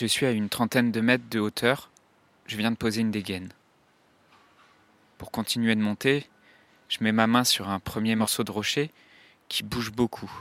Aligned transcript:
Je 0.00 0.06
suis 0.06 0.24
à 0.24 0.30
une 0.30 0.48
trentaine 0.48 0.92
de 0.92 1.02
mètres 1.02 1.28
de 1.28 1.38
hauteur. 1.38 1.90
Je 2.46 2.56
viens 2.56 2.70
de 2.70 2.76
poser 2.76 3.02
une 3.02 3.10
dégaine. 3.10 3.52
Pour 5.18 5.30
continuer 5.30 5.74
de 5.74 5.82
monter, 5.82 6.26
je 6.88 7.04
mets 7.04 7.12
ma 7.12 7.26
main 7.26 7.44
sur 7.44 7.68
un 7.68 7.80
premier 7.80 8.16
morceau 8.16 8.42
de 8.42 8.50
rocher 8.50 8.92
qui 9.50 9.62
bouge 9.62 9.92
beaucoup. 9.92 10.32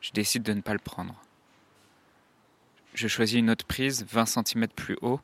Je 0.00 0.12
décide 0.12 0.44
de 0.44 0.54
ne 0.54 0.62
pas 0.62 0.72
le 0.72 0.78
prendre. 0.78 1.14
Je 2.94 3.06
choisis 3.06 3.38
une 3.38 3.50
autre 3.50 3.66
prise 3.66 4.06
20 4.10 4.24
cm 4.24 4.66
plus 4.68 4.96
haut. 5.02 5.20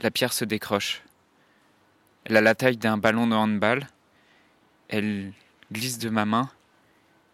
La 0.00 0.10
pierre 0.10 0.32
se 0.32 0.44
décroche. 0.44 1.02
Elle 2.24 2.36
a 2.36 2.40
la 2.40 2.56
taille 2.56 2.76
d'un 2.76 2.98
ballon 2.98 3.28
de 3.28 3.36
handball. 3.36 3.86
Elle 4.88 5.32
glisse 5.70 5.98
de 5.98 6.08
ma 6.08 6.24
main. 6.24 6.50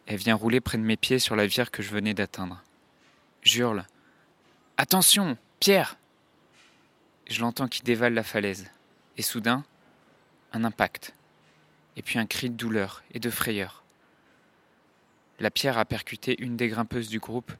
Elle 0.04 0.18
vient 0.18 0.34
rouler 0.34 0.60
près 0.60 0.76
de 0.76 0.82
mes 0.82 0.98
pieds 0.98 1.18
sur 1.18 1.34
la 1.34 1.46
vire 1.46 1.70
que 1.70 1.82
je 1.82 1.88
venais 1.88 2.12
d'atteindre. 2.12 2.62
J'hurle. 3.42 3.86
Attention, 4.82 5.36
Pierre 5.60 5.96
Je 7.30 7.40
l'entends 7.40 7.68
qui 7.68 7.82
dévale 7.82 8.14
la 8.14 8.24
falaise. 8.24 8.68
Et 9.16 9.22
soudain, 9.22 9.62
un 10.52 10.64
impact. 10.64 11.14
Et 11.96 12.02
puis 12.02 12.18
un 12.18 12.26
cri 12.26 12.50
de 12.50 12.56
douleur 12.56 13.04
et 13.14 13.20
de 13.20 13.30
frayeur. 13.30 13.84
La 15.38 15.52
pierre 15.52 15.78
a 15.78 15.84
percuté 15.84 16.34
une 16.42 16.56
des 16.56 16.66
grimpeuses 16.66 17.08
du 17.08 17.20
groupe, 17.20 17.52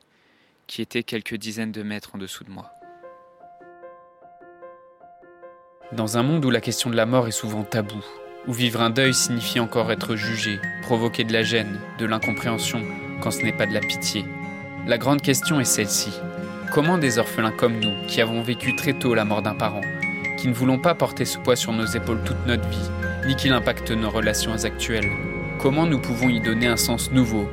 qui 0.67 0.83
était 0.83 1.05
quelques 1.05 1.37
dizaines 1.37 1.71
de 1.71 1.85
mètres 1.85 2.17
en 2.17 2.19
dessous 2.19 2.43
de 2.43 2.51
moi. 2.51 2.73
Dans 5.93 6.19
un 6.19 6.25
monde 6.25 6.45
où 6.45 6.51
la 6.51 6.61
question 6.61 6.91
de 6.91 6.97
la 6.97 7.07
mort 7.07 7.29
est 7.29 7.31
souvent 7.31 7.63
taboue, 7.63 8.05
où 8.49 8.53
vivre 8.53 8.81
un 8.81 8.91
deuil 8.91 9.15
signifie 9.15 9.61
encore 9.61 9.93
être 9.93 10.17
jugé, 10.17 10.59
provoquer 10.83 11.23
de 11.23 11.33
la 11.33 11.45
gêne, 11.45 11.79
de 12.01 12.05
l'incompréhension, 12.05 12.85
quand 13.23 13.31
ce 13.31 13.43
n'est 13.43 13.57
pas 13.57 13.67
de 13.67 13.75
la 13.75 13.81
pitié, 13.81 14.25
la 14.89 14.99
grande 14.99 15.23
question 15.23 15.61
est 15.61 15.65
celle-ci. 15.65 16.11
Comment 16.73 16.97
des 16.97 17.19
orphelins 17.19 17.53
comme 17.53 17.81
nous, 17.81 18.07
qui 18.07 18.23
avons 18.23 18.41
vécu 18.41 18.75
très 18.75 18.95
tôt 18.95 19.13
la 19.13 19.27
mort 19.27 19.43
d'un 19.43 19.55
parent, 19.55 19.83
qui 20.39 20.49
ne 20.49 20.55
voulons 20.55 20.79
pas 20.79 20.95
porter 20.95 21.27
ce 21.27 21.37
poids 21.37 21.55
sur 21.55 21.71
nos 21.71 21.85
épaules 21.85 22.25
toute 22.25 22.47
notre 22.47 22.67
vie, 22.67 22.91
ni 23.27 23.37
qu'il 23.37 23.53
impacte 23.53 23.91
nos 23.91 24.09
relations 24.09 24.55
actuelles, 24.65 25.11
comment 25.61 25.85
nous 25.85 26.01
pouvons 26.01 26.31
y 26.31 26.41
donner 26.41 26.69
un 26.69 26.79
sens 26.79 27.11
nouveau, 27.11 27.47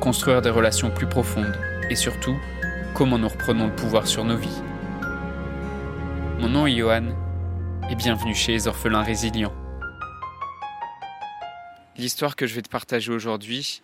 construire 0.00 0.40
des 0.40 0.48
relations 0.48 0.90
plus 0.90 1.06
profondes, 1.06 1.54
et 1.90 1.94
surtout, 1.94 2.34
comment 2.94 3.18
nous 3.18 3.28
reprenons 3.28 3.66
le 3.66 3.76
pouvoir 3.76 4.06
sur 4.06 4.24
nos 4.24 4.38
vies 4.38 4.62
Mon 6.38 6.48
nom 6.48 6.66
est 6.66 6.74
Johan, 6.74 7.08
et 7.90 7.94
bienvenue 7.94 8.34
chez 8.34 8.52
les 8.52 8.68
orphelins 8.68 9.02
résilients. 9.02 9.52
L'histoire 11.98 12.36
que 12.36 12.46
je 12.46 12.54
vais 12.54 12.62
te 12.62 12.70
partager 12.70 13.12
aujourd'hui, 13.12 13.82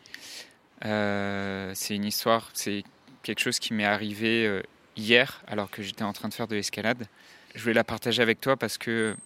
euh, 0.87 1.73
c'est 1.75 1.95
une 1.95 2.07
histoire, 2.07 2.49
c'est 2.55 2.85
quelque 3.23 3.41
chose 3.41 3.59
qui 3.59 3.75
m'est 3.75 3.85
arrivé 3.85 4.47
euh, 4.47 4.63
hier 4.99 5.43
alors 5.47 5.71
que 5.71 5.83
j'étais 5.83 6.03
en 6.03 6.13
train 6.13 6.29
de 6.29 6.35
faire 6.35 6.49
de 6.49 6.57
l'escalade. 6.57 7.07
Je 7.55 7.63
voulais 7.63 7.75
la 7.75 7.85
partager 7.85 8.21
avec 8.21 8.41
toi 8.41 8.57
parce 8.57 8.77
que 8.77 9.17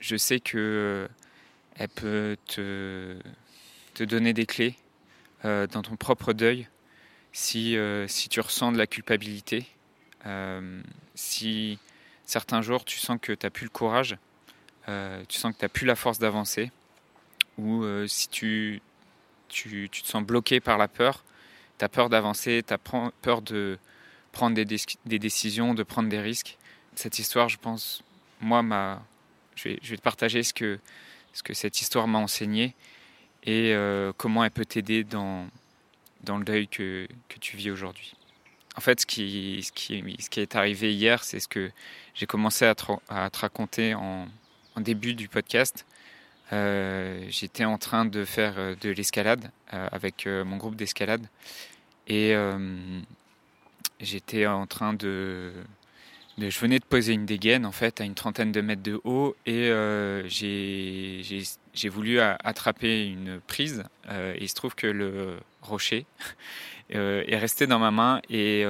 je 0.00 0.16
sais 0.16 0.40
que 0.40 0.58
euh, 0.58 1.08
elle 1.76 1.88
peut 1.88 2.36
te, 2.46 3.16
donner 4.00 4.32
des 4.32 4.46
clés 4.46 4.76
euh, 5.44 5.66
dans 5.66 5.82
ton 5.82 5.96
propre 5.96 6.32
deuil 6.32 6.68
si, 7.32 7.76
euh, 7.76 8.06
si 8.06 8.28
tu 8.28 8.40
ressens 8.40 8.72
de 8.72 8.78
la 8.78 8.86
culpabilité, 8.86 9.66
si 11.14 11.78
certains 12.26 12.60
jours 12.60 12.84
tu 12.84 12.98
sens 12.98 13.18
que 13.20 13.32
tu 13.32 13.46
n'as 13.46 13.50
plus 13.50 13.64
le 13.64 13.70
courage, 13.70 14.18
tu 14.86 15.38
sens 15.38 15.54
que 15.54 15.58
tu 15.58 15.64
n'as 15.64 15.70
plus 15.70 15.86
la 15.86 15.96
force 15.96 16.18
d'avancer, 16.18 16.70
ou 17.56 17.82
si 18.06 18.28
tu, 18.28 18.82
tu, 19.48 19.88
tu, 19.90 20.02
te 20.02 20.06
sens 20.06 20.22
bloqué 20.22 20.60
par 20.60 20.76
la 20.76 20.86
peur, 20.86 21.24
tu 21.78 21.84
as 21.84 21.88
peur 21.88 22.10
d'avancer, 22.10 22.62
tu 22.66 22.74
as 22.74 22.78
peur 22.78 23.40
de, 23.40 23.78
prendre 24.32 24.54
des, 24.54 24.64
décisions, 25.18 25.74
de 25.74 25.82
prendre 25.82 26.08
des 26.08 26.20
risques. 26.20 26.58
Cette 26.94 27.18
histoire, 27.18 27.48
je 27.48 27.58
pense, 27.58 28.02
moi, 28.40 28.62
ma, 28.62 29.02
je, 29.56 29.68
vais, 29.68 29.78
je 29.82 29.90
vais 29.90 29.96
te 29.96 30.02
partager 30.02 30.42
ce 30.42 30.54
que, 30.54 30.78
ce 31.32 31.42
que 31.42 31.54
cette 31.54 31.80
histoire 31.80 32.08
m'a 32.08 32.18
enseigné 32.18 32.74
et 33.44 33.72
euh, 33.74 34.12
comment 34.16 34.44
elle 34.44 34.50
peut 34.50 34.64
t'aider 34.64 35.04
dans, 35.04 35.46
dans 36.22 36.38
le 36.38 36.44
deuil 36.44 36.68
que, 36.68 37.06
que 37.28 37.38
tu 37.38 37.56
vis 37.56 37.70
aujourd'hui. 37.70 38.14
En 38.76 38.80
fait, 38.80 39.00
ce 39.00 39.06
qui, 39.06 39.60
ce, 39.62 39.72
qui, 39.72 40.16
ce 40.20 40.30
qui 40.30 40.40
est 40.40 40.54
arrivé 40.54 40.94
hier, 40.94 41.24
c'est 41.24 41.40
ce 41.40 41.48
que 41.48 41.70
j'ai 42.14 42.26
commencé 42.26 42.64
à 42.64 42.74
te, 42.74 42.84
raconter 43.38 43.94
en, 43.94 44.28
en, 44.76 44.80
début 44.80 45.14
du 45.14 45.28
podcast. 45.28 45.84
Euh, 46.52 47.26
J'étais 47.28 47.64
en 47.64 47.78
train 47.78 48.04
de 48.04 48.24
faire 48.24 48.54
euh, 48.58 48.74
de 48.80 48.90
l'escalade 48.90 49.50
avec 49.70 50.26
mon 50.26 50.56
groupe 50.56 50.76
d'escalade 50.76 51.26
et 52.06 52.34
j'étais 54.00 54.46
en 54.46 54.66
train 54.66 54.94
de, 54.94 55.52
Je 56.38 56.58
venais 56.58 56.78
de 56.78 56.84
poser 56.84 57.12
une 57.14 57.26
dégaine, 57.26 57.66
en 57.66 57.72
fait, 57.72 58.00
à 58.00 58.04
une 58.04 58.14
trentaine 58.14 58.52
de 58.52 58.60
mètres 58.60 58.82
de 58.82 59.00
haut, 59.04 59.36
et 59.46 59.68
euh, 59.70 60.26
j'ai 60.28 61.88
voulu 61.88 62.20
attraper 62.20 63.06
une 63.06 63.40
prise. 63.46 63.84
Euh, 64.08 64.34
et 64.34 64.44
il 64.44 64.48
se 64.48 64.54
trouve 64.54 64.74
que 64.74 64.86
le 64.86 65.38
rocher 65.62 66.06
euh, 66.94 67.24
est 67.26 67.38
resté 67.38 67.66
dans 67.66 67.78
ma 67.78 67.90
main, 67.90 68.20
et, 68.30 68.62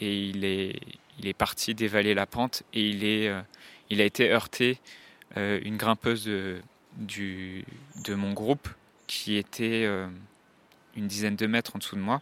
et 0.00 0.28
il, 0.28 0.44
est, 0.44 0.80
il 1.18 1.26
est 1.26 1.34
parti 1.34 1.74
dévaler 1.74 2.14
la 2.14 2.26
pente, 2.26 2.62
et 2.74 2.82
il, 2.82 3.04
est, 3.04 3.32
il 3.90 4.00
a 4.00 4.04
été 4.04 4.30
heurté 4.30 4.78
une 5.36 5.76
grimpeuse 5.76 6.24
de, 6.24 6.60
du, 6.96 7.64
de 8.04 8.14
mon 8.14 8.32
groupe, 8.32 8.68
qui 9.06 9.36
était 9.36 9.86
une 10.96 11.06
dizaine 11.06 11.36
de 11.36 11.46
mètres 11.46 11.76
en 11.76 11.78
dessous 11.78 11.96
de 11.96 12.00
moi 12.00 12.20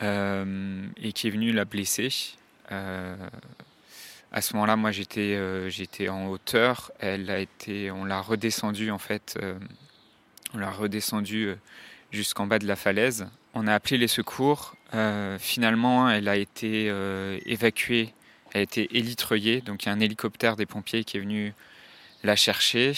et 0.00 1.12
qui 1.12 1.28
est 1.28 1.30
venu 1.30 1.52
la 1.52 1.64
blesser. 1.64 2.10
Euh, 2.72 3.16
à 4.32 4.40
ce 4.40 4.54
moment-là, 4.54 4.76
moi 4.76 4.92
j'étais 4.92 5.34
euh, 5.34 5.68
j'étais 5.68 6.08
en 6.08 6.28
hauteur. 6.28 6.92
Elle 7.00 7.30
a 7.30 7.38
été, 7.38 7.90
on 7.90 8.04
l'a 8.04 8.20
redescendue 8.20 8.90
en 8.90 8.98
fait, 8.98 9.38
euh, 9.42 9.58
on 10.54 10.58
l'a 10.58 10.70
redescendue 10.70 11.54
jusqu'en 12.12 12.46
bas 12.46 12.58
de 12.58 12.66
la 12.66 12.76
falaise. 12.76 13.28
On 13.54 13.66
a 13.66 13.74
appelé 13.74 13.98
les 13.98 14.08
secours. 14.08 14.76
finalement, 15.38 16.08
elle 16.08 16.28
a 16.28 16.36
été 16.36 16.86
évacuée. 17.46 18.14
Elle 18.52 18.60
a 18.60 18.62
été 18.62 18.96
élitreillée. 18.96 19.60
Donc 19.60 19.84
il 19.84 19.86
y 19.86 19.88
a 19.90 19.92
un 19.92 20.00
hélicoptère 20.00 20.56
des 20.56 20.66
pompiers 20.66 21.04
qui 21.04 21.16
est 21.16 21.20
venu 21.20 21.52
la 22.22 22.36
chercher. 22.36 22.94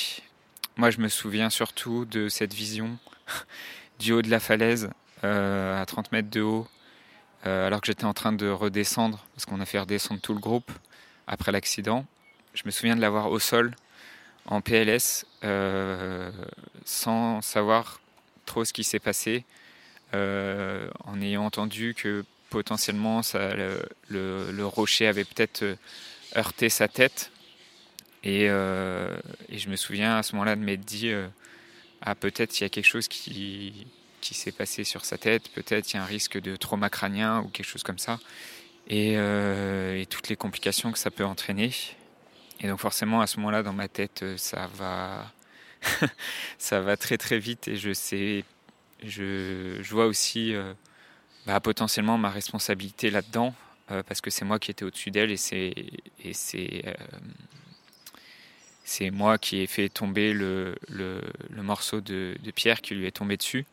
Moi, 0.76 0.90
je 0.90 0.98
me 0.98 1.08
souviens 1.08 1.50
surtout 1.50 2.04
de 2.06 2.28
cette 2.28 2.54
vision 2.54 2.98
du 3.98 4.12
haut 4.12 4.22
de 4.22 4.30
la 4.30 4.40
falaise, 4.40 4.90
euh, 5.24 5.80
à 5.80 5.84
30 5.86 6.12
mètres 6.12 6.30
de 6.30 6.40
haut, 6.40 6.66
euh, 7.46 7.66
alors 7.66 7.80
que 7.80 7.86
j'étais 7.86 8.04
en 8.04 8.14
train 8.14 8.32
de 8.32 8.48
redescendre, 8.48 9.24
parce 9.34 9.46
qu'on 9.46 9.60
a 9.60 9.66
fait 9.66 9.80
redescendre 9.80 10.20
tout 10.20 10.32
le 10.32 10.38
groupe 10.38 10.70
après 11.26 11.50
l'accident. 11.52 12.06
Je 12.54 12.62
me 12.66 12.70
souviens 12.70 12.94
de 12.94 13.00
l'avoir 13.00 13.30
au 13.30 13.38
sol, 13.38 13.74
en 14.46 14.60
PLS, 14.60 15.26
euh, 15.44 16.30
sans 16.84 17.40
savoir 17.40 18.00
trop 18.46 18.64
ce 18.64 18.72
qui 18.72 18.84
s'est 18.84 18.98
passé, 18.98 19.44
euh, 20.14 20.88
en 21.04 21.20
ayant 21.20 21.44
entendu 21.44 21.94
que 21.94 22.24
potentiellement 22.50 23.22
le, 24.10 24.62
rocher 24.64 25.06
avait 25.06 25.24
peut-être 25.24 25.76
heurté 26.36 26.68
sa 26.68 26.86
tête. 26.86 27.30
Et, 28.24 28.42
et, 28.44 29.58
je 29.58 29.68
me 29.68 29.74
souviens 29.74 30.18
à 30.18 30.22
ce 30.22 30.34
moment-là 30.34 30.54
de 30.54 30.60
m'être 30.60 30.84
dit, 30.84 31.12
ah 32.02 32.14
peut-être 32.14 32.60
il 32.60 32.64
y 32.64 32.66
a 32.66 32.68
quelque 32.68 32.86
chose 32.86 33.08
qui, 33.08 33.86
qui 34.22 34.32
s'est 34.32 34.52
passé 34.52 34.84
sur 34.84 35.04
sa 35.04 35.18
tête. 35.18 35.50
Peut-être 35.50 35.92
il 35.92 35.96
y 35.96 35.98
a 35.98 36.02
un 36.02 36.06
risque 36.06 36.40
de 36.40 36.56
trauma 36.56 36.88
crânien 36.88 37.40
ou 37.42 37.48
quelque 37.48 37.66
chose 37.66 37.82
comme 37.82 37.98
ça. 37.98 38.18
Et, 38.88 39.14
euh, 39.16 40.02
toutes 40.08 40.28
les 40.30 40.36
complications 40.36 40.92
que 40.92 40.98
ça 40.98 41.10
peut 41.10 41.26
entraîner. 41.26 41.72
Et 42.60 42.68
donc 42.68 42.80
forcément, 42.80 43.20
à 43.20 43.26
ce 43.26 43.36
moment-là, 43.38 43.62
dans 43.62 43.74
ma 43.74 43.88
tête, 43.88 44.24
ça 44.38 44.68
va, 44.74 45.30
ça 46.58 46.80
va 46.80 46.96
très 46.96 47.18
très 47.18 47.38
vite. 47.38 47.68
Et 47.68 47.76
je 47.76 47.92
sais, 47.92 48.44
je, 49.04 49.82
vois 49.90 50.06
aussi 50.06 50.54
euh, 50.54 50.72
bah, 51.46 51.60
potentiellement 51.60 52.18
ma 52.18 52.30
responsabilité 52.30 53.10
là-dedans, 53.10 53.54
euh, 53.90 54.02
parce 54.02 54.20
que 54.20 54.30
c'est 54.30 54.44
moi 54.44 54.58
qui 54.58 54.70
étais 54.70 54.84
au-dessus 54.84 55.10
d'elle 55.10 55.30
et 55.30 55.36
c'est 55.36 55.74
c'est 56.32 56.84
euh, 59.06 59.10
moi 59.12 59.38
qui 59.38 59.58
ai 59.58 59.66
fait 59.66 59.88
tomber 59.88 60.32
le, 60.32 60.76
morceau 61.56 62.00
de, 62.00 62.36
pierre 62.54 62.80
qui 62.80 62.94
lui 62.94 63.06
est 63.06 63.12
tombé 63.12 63.36
dessus. 63.36 63.66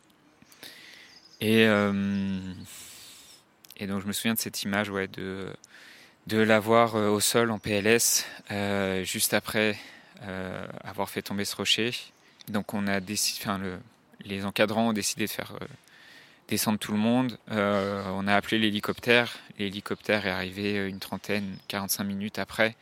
Et, 1.40 1.66
euh, 1.66 2.38
et 3.78 3.86
donc 3.86 4.02
je 4.02 4.06
me 4.06 4.12
souviens 4.12 4.34
de 4.34 4.38
cette 4.38 4.62
image 4.62 4.90
ouais, 4.90 5.08
de, 5.08 5.56
l'avoir 6.30 6.96
euh, 6.96 7.08
au 7.08 7.20
sol 7.20 7.50
en 7.50 7.58
PLS 7.58 8.26
euh, 8.50 9.04
juste 9.04 9.34
après 9.34 9.78
avoir 10.84 11.08
fait 11.08 11.22
tomber 11.22 11.46
ce 11.46 11.56
rocher. 11.56 11.92
Donc 12.48 12.74
on 12.74 12.86
a 12.86 13.00
décidé, 13.00 13.40
enfin 13.42 13.56
le, 13.56 13.78
les 14.22 14.44
encadrants 14.44 14.90
ont 14.90 14.92
décidé 14.92 15.24
de 15.24 15.30
faire 15.30 15.54
descendre 16.46 16.78
tout 16.78 16.92
le 16.92 16.98
monde. 16.98 17.38
On 17.48 18.26
a 18.28 18.34
appelé 18.34 18.58
l'hélicoptère. 18.58 19.38
L'hélicoptère 19.58 20.26
est 20.26 20.30
arrivé 20.30 20.74
une 20.86 20.98
trentaine, 20.98 21.56
45 21.68 22.04
minutes 22.04 22.38
après 22.38 22.76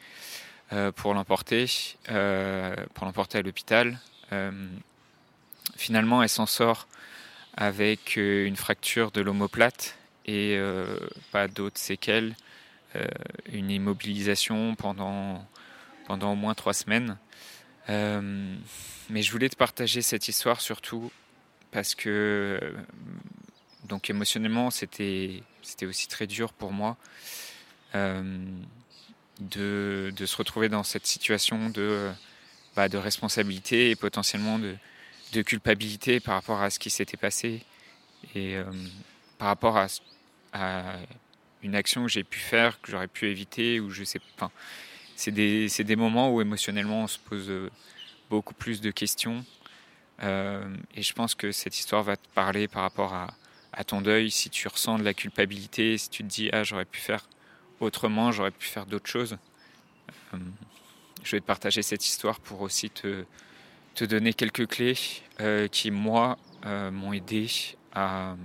pour 0.96 1.14
l'emporter, 1.14 1.66
pour 2.06 3.06
l'emporter 3.06 3.38
à 3.38 3.42
l'hôpital. 3.42 4.00
finalement, 5.76 6.24
elle 6.24 6.28
s'en 6.28 6.46
sort 6.46 6.88
avec 7.58 8.16
une 8.16 8.56
fracture 8.56 9.10
de 9.10 9.20
l'omoplate 9.20 9.98
et 10.26 10.54
euh, 10.56 10.96
pas 11.32 11.48
d'autres 11.48 11.78
séquelles. 11.78 12.34
une 13.52 13.70
immobilisation 13.70 14.74
pendant, 14.74 15.46
pendant 16.06 16.32
au 16.32 16.36
moins 16.36 16.54
trois 16.54 16.72
semaines. 16.72 17.18
mais 17.88 19.22
je 19.22 19.32
voulais 19.32 19.48
te 19.48 19.56
partager 19.56 20.02
cette 20.02 20.28
histoire 20.28 20.60
surtout 20.60 21.10
parce 21.70 21.94
que 21.94 22.58
donc 23.84 24.08
émotionnellement 24.08 24.70
c'était 24.70 25.42
c'était 25.62 25.86
aussi 25.86 26.08
très 26.08 26.26
dur 26.26 26.52
pour 26.52 26.72
moi 26.72 26.96
de, 29.40 30.12
de, 30.16 30.26
se 30.26 30.36
retrouver 30.36 30.68
dans 30.68 30.82
cette 30.82 31.06
situation 31.06 31.70
de, 31.70 32.10
bah, 32.76 32.88
de 32.88 32.98
responsabilité 32.98 33.90
et 33.90 33.96
potentiellement 33.96 34.58
de, 34.58 34.74
de, 35.32 35.42
culpabilité 35.42 36.20
par 36.20 36.34
rapport 36.34 36.62
à 36.62 36.70
ce 36.70 36.78
qui 36.78 36.90
s'était 36.90 37.16
passé 37.16 37.62
et 38.34 38.56
euh, 38.56 38.64
par 39.38 39.48
rapport 39.48 39.76
à, 39.76 39.86
une 41.62 41.74
action 41.74 42.04
que 42.04 42.08
j'ai 42.08 42.24
pu 42.24 42.38
faire, 42.38 42.80
que 42.80 42.90
j'aurais 42.90 43.08
pu 43.08 43.26
éviter, 43.26 43.80
ou 43.80 43.90
je 43.90 44.04
sais 44.04 44.20
pas. 44.36 44.50
C'est 45.16 45.32
des, 45.32 45.68
des, 45.68 45.96
moments 45.96 46.32
où 46.32 46.40
émotionnellement 46.40 47.02
on 47.02 47.06
se 47.08 47.18
pose 47.18 47.50
euh, 47.50 47.70
beaucoup 48.30 48.54
plus 48.54 48.80
de 48.80 48.90
questions. 48.90 49.44
Euh, 50.22 50.64
et 50.94 51.02
je 51.02 51.12
pense 51.12 51.34
que 51.34 51.52
cette 51.52 51.76
histoire 51.76 52.02
va 52.02 52.16
te 52.16 52.28
parler 52.34 52.68
par 52.68 52.82
rapport 52.82 53.12
à, 53.14 53.28
ton 53.86 54.00
deuil, 54.00 54.30
si 54.30 54.50
tu 54.50 54.66
ressens 54.66 54.98
de 54.98 55.04
la 55.04 55.14
culpabilité, 55.14 55.98
si 55.98 56.10
tu 56.10 56.24
te 56.24 56.28
dis 56.28 56.50
ah 56.52 56.64
j'aurais 56.64 56.84
pu 56.84 56.98
faire 57.00 57.28
autrement, 57.78 58.32
j'aurais 58.32 58.50
pu 58.50 58.66
faire 58.66 58.86
d'autres 58.86 59.08
choses. 59.08 59.36
Je 61.22 61.36
vais 61.36 61.40
te 61.40 61.46
partager 61.46 61.82
cette 61.82 62.04
histoire 62.04 62.40
pour 62.40 62.62
aussi 62.62 62.90
te, 62.90 63.24
te 63.98 64.04
donner 64.04 64.32
quelques 64.32 64.68
clés 64.68 64.96
euh, 65.40 65.66
qui, 65.66 65.90
moi, 65.90 66.38
euh, 66.66 66.90
m'ont 66.92 67.12
aidé 67.12 67.48
à, 67.92 68.36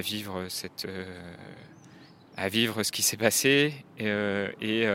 vivre 0.00 0.46
cette, 0.48 0.88
à 2.36 2.48
vivre 2.48 2.82
ce 2.82 2.90
qui 2.90 3.02
s'est 3.02 3.16
passé 3.16 3.72
et, 3.98 4.08
et, 4.60 4.88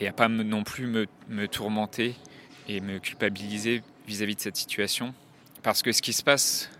et, 0.00 0.08
à 0.08 0.12
pas 0.12 0.28
non 0.28 0.62
plus 0.62 0.86
me, 0.86 1.06
me, 1.28 1.48
tourmenter 1.48 2.14
et 2.68 2.80
me 2.80 2.98
culpabiliser 2.98 3.82
vis-à-vis 4.06 4.34
-vis 4.34 4.36
de 4.36 4.40
cette 4.42 4.56
situation. 4.56 5.12
Parce 5.62 5.82
que 5.82 5.90
ce 5.92 6.02
qui 6.02 6.12
se 6.12 6.22
passe 6.22 6.70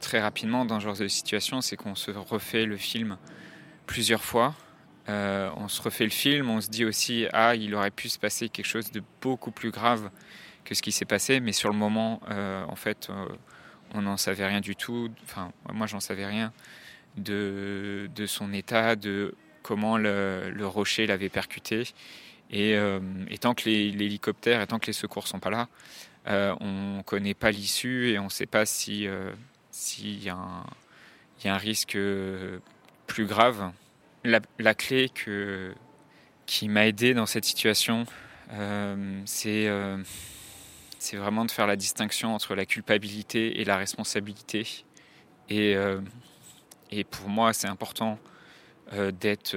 très 0.00 0.20
rapidement 0.20 0.64
dans 0.64 0.80
ce 0.80 0.84
genre 0.84 0.96
de 0.96 1.08
situation, 1.08 1.60
c'est 1.60 1.76
qu'on 1.76 1.94
se 1.94 2.10
refait 2.10 2.64
le 2.64 2.78
film 2.78 3.18
plusieurs 3.86 4.24
fois. 4.24 4.54
Euh, 5.08 5.50
on 5.56 5.68
se 5.68 5.80
refait 5.80 6.04
le 6.04 6.10
film, 6.10 6.50
on 6.50 6.60
se 6.60 6.68
dit 6.68 6.84
aussi 6.84 7.26
ah 7.32 7.54
il 7.54 7.74
aurait 7.74 7.90
pu 7.90 8.08
se 8.08 8.18
passer 8.18 8.48
quelque 8.50 8.66
chose 8.66 8.92
de 8.92 9.02
beaucoup 9.22 9.50
plus 9.50 9.70
grave 9.70 10.10
que 10.68 10.74
ce 10.74 10.82
qui 10.82 10.92
s'est 10.92 11.04
passé, 11.04 11.40
mais 11.40 11.52
sur 11.52 11.70
le 11.70 11.76
moment 11.76 12.20
euh, 12.30 12.62
en 12.68 12.76
fait 12.76 13.08
euh, 13.08 13.26
on 13.94 14.02
n'en 14.02 14.16
savait 14.16 14.46
rien 14.46 14.60
du 14.60 14.76
tout. 14.76 15.08
Enfin 15.24 15.52
moi 15.72 15.86
j'en 15.86 16.00
savais 16.00 16.26
rien 16.26 16.52
de, 17.16 18.10
de, 18.14 18.26
son 18.26 18.52
état, 18.52 18.94
de 18.96 19.34
comment 19.62 19.96
le, 19.96 20.52
rocher 20.62 21.06
l'avait 21.06 21.30
percuté. 21.30 21.84
Et, 22.50 22.78
tant 23.40 23.54
que 23.54 23.64
l'hélicoptère 23.68 24.60
et 24.60 24.66
tant 24.66 24.78
que 24.78 24.86
les 24.86 24.92
secours 24.92 25.26
sont 25.26 25.40
pas 25.40 25.50
là, 25.50 25.68
on 26.60 27.02
connaît 27.04 27.34
pas 27.34 27.50
l'issue 27.50 28.10
et 28.10 28.18
on 28.18 28.24
ne 28.24 28.30
sait 28.30 28.46
pas 28.46 28.66
si 28.66 29.06
s'il 29.70 30.22
y, 30.22 30.28
a 30.28 30.36
un 31.44 31.56
risque 31.56 31.98
plus 33.06 33.26
grave 33.26 33.72
la, 34.24 34.74
clé 34.74 35.08
que, 35.08 35.74
qui 36.46 36.68
m'a 36.68 36.86
aidé 36.86 37.14
dans 37.14 37.26
cette 37.26 37.44
situation, 37.44 38.04
euh, 38.52 39.22
euh, 39.46 40.02
c'est 40.98 41.16
vraiment 41.16 41.44
de 41.44 41.50
faire 41.50 41.66
la 41.66 41.76
distinction 41.76 42.34
entre 42.34 42.54
la 42.54 42.66
culpabilité 42.66 43.60
et 43.60 43.64
la 43.64 43.76
responsabilité. 43.76 44.84
Et, 45.48 45.76
euh, 45.76 46.00
pour 47.10 47.28
moi, 47.28 47.52
c'est 47.52 47.68
important 47.68 48.18
d'être 49.20 49.54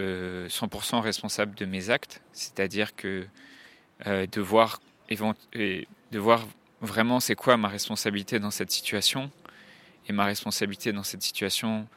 100% 0.50 1.00
responsable 1.00 1.56
de 1.56 1.66
mes 1.66 1.90
actes, 1.90 2.22
c'est-à-dire 2.34 2.94
que 2.94 3.26
de 4.06 4.42
voir, 4.42 4.82
vraiment 6.82 7.20
c'est 7.22 7.36
quoi 7.36 7.56
ma 7.56 7.70
responsabilité 7.70 8.40
dans 8.40 8.52
cette 8.52 8.72
situation. 8.72 9.32
Et 10.10 10.14
ma 10.14 10.26
responsabilité 10.26 10.92
dans 10.92 11.04
cette 11.04 11.22
situation, 11.22 11.88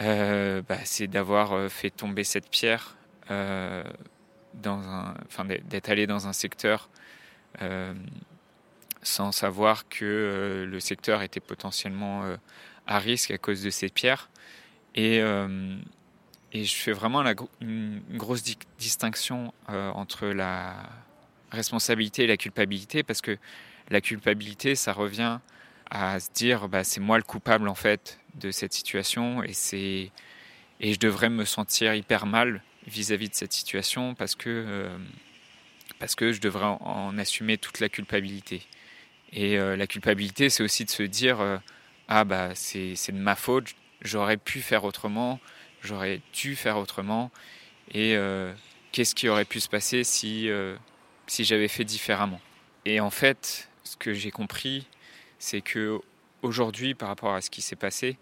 euh, 0.00 0.62
bah, 0.68 0.78
c'est 0.84 1.06
d'avoir 1.06 1.52
euh, 1.52 1.68
fait 1.68 1.90
tomber 1.90 2.24
cette 2.24 2.48
pierre 2.48 2.96
euh, 3.30 3.84
dans 4.54 4.78
un, 4.78 5.14
d'être 5.64 5.88
allé 5.88 6.06
dans 6.06 6.26
un 6.26 6.32
secteur 6.32 6.88
sans 9.02 9.32
savoir 9.32 9.88
que 9.88 10.66
le 10.68 10.80
secteur 10.80 11.22
était 11.22 11.40
potentiellement 11.40 12.22
à 12.86 12.98
risque 12.98 13.30
à 13.30 13.38
cause 13.38 13.62
de 13.62 13.70
ces 13.70 13.88
pierres. 13.88 14.28
Et, 14.94 15.18
et 16.52 16.64
je 16.64 16.74
fais 16.74 16.92
vraiment 16.92 17.24
une, 17.60 18.02
grosse 18.12 18.42
distinction 18.78 19.54
entre 19.68 20.26
la 20.26 20.76
responsabilité 21.50 22.24
et 22.24 22.26
la 22.26 22.36
culpabilité 22.36 23.02
parce 23.02 23.20
que 23.20 23.38
la 23.90 24.00
culpabilité, 24.00 24.74
ça 24.74 24.92
revient 24.92 25.38
à 25.90 26.20
se 26.20 26.30
dire 26.32 26.68
bah, 26.68 26.84
c'est 26.84 27.00
moi 27.00 27.18
le 27.18 27.24
coupable 27.24 27.68
en 27.68 27.74
fait 27.74 28.20
de 28.36 28.50
cette 28.50 28.72
situation 28.72 29.42
et 29.42 29.52
je 30.80 30.98
devrais 30.98 31.28
me 31.28 31.44
sentir 31.44 31.94
hyper 31.94 32.26
mal 32.26 32.62
vis-à-vis 32.86 33.28
de 33.28 33.34
cette 33.34 33.52
situation 33.52 34.14
euh, 34.46 34.98
parce 35.98 36.14
que 36.14 36.32
je 36.32 36.40
devrais 36.40 36.76
en, 36.80 37.18
assumer 37.18 37.58
toute 37.58 37.80
la 37.80 37.88
culpabilité 37.88 38.62
et 39.32 39.58
euh, 39.58 39.76
la 39.76 39.86
culpabilité 39.86 40.50
c'est 40.50 40.62
aussi 40.62 40.84
de 40.84 40.90
se 40.90 41.02
dire 41.02 41.40
euh, 41.40 41.58
ah 42.08 42.24
bah 42.24 42.50
c'est 42.54 42.94
de 43.08 43.18
ma 43.18 43.36
faute 43.36 43.74
j'aurais 44.02 44.36
pu 44.36 44.60
faire 44.60 44.84
autrement 44.84 45.40
j'aurais 45.82 46.20
dû 46.32 46.56
faire 46.56 46.78
autrement 46.78 47.30
et 47.92 48.16
qu'est-ce 48.92 49.16
qui 49.16 49.28
aurait 49.28 49.44
pu 49.44 49.58
se 49.58 49.68
passer 49.68 50.04
si 50.04 50.48
si 51.26 51.44
j'avais 51.44 51.66
fait 51.66 51.84
différemment? 51.84 52.40
Et 52.84 53.00
en 53.00 53.10
fait 53.10 53.68
ce 53.82 53.96
que 53.96 54.12
j'ai 54.12 54.30
compris 54.30 54.86
c'est 55.40 55.62
que 55.62 56.00
aujourd'hui, 56.42 56.94
par 56.94 57.08
rapport 57.08 57.34
à 57.34 57.40
ce 57.40 57.50
qui 57.50 57.62
s'est 57.62 57.76
passé, 57.76 58.16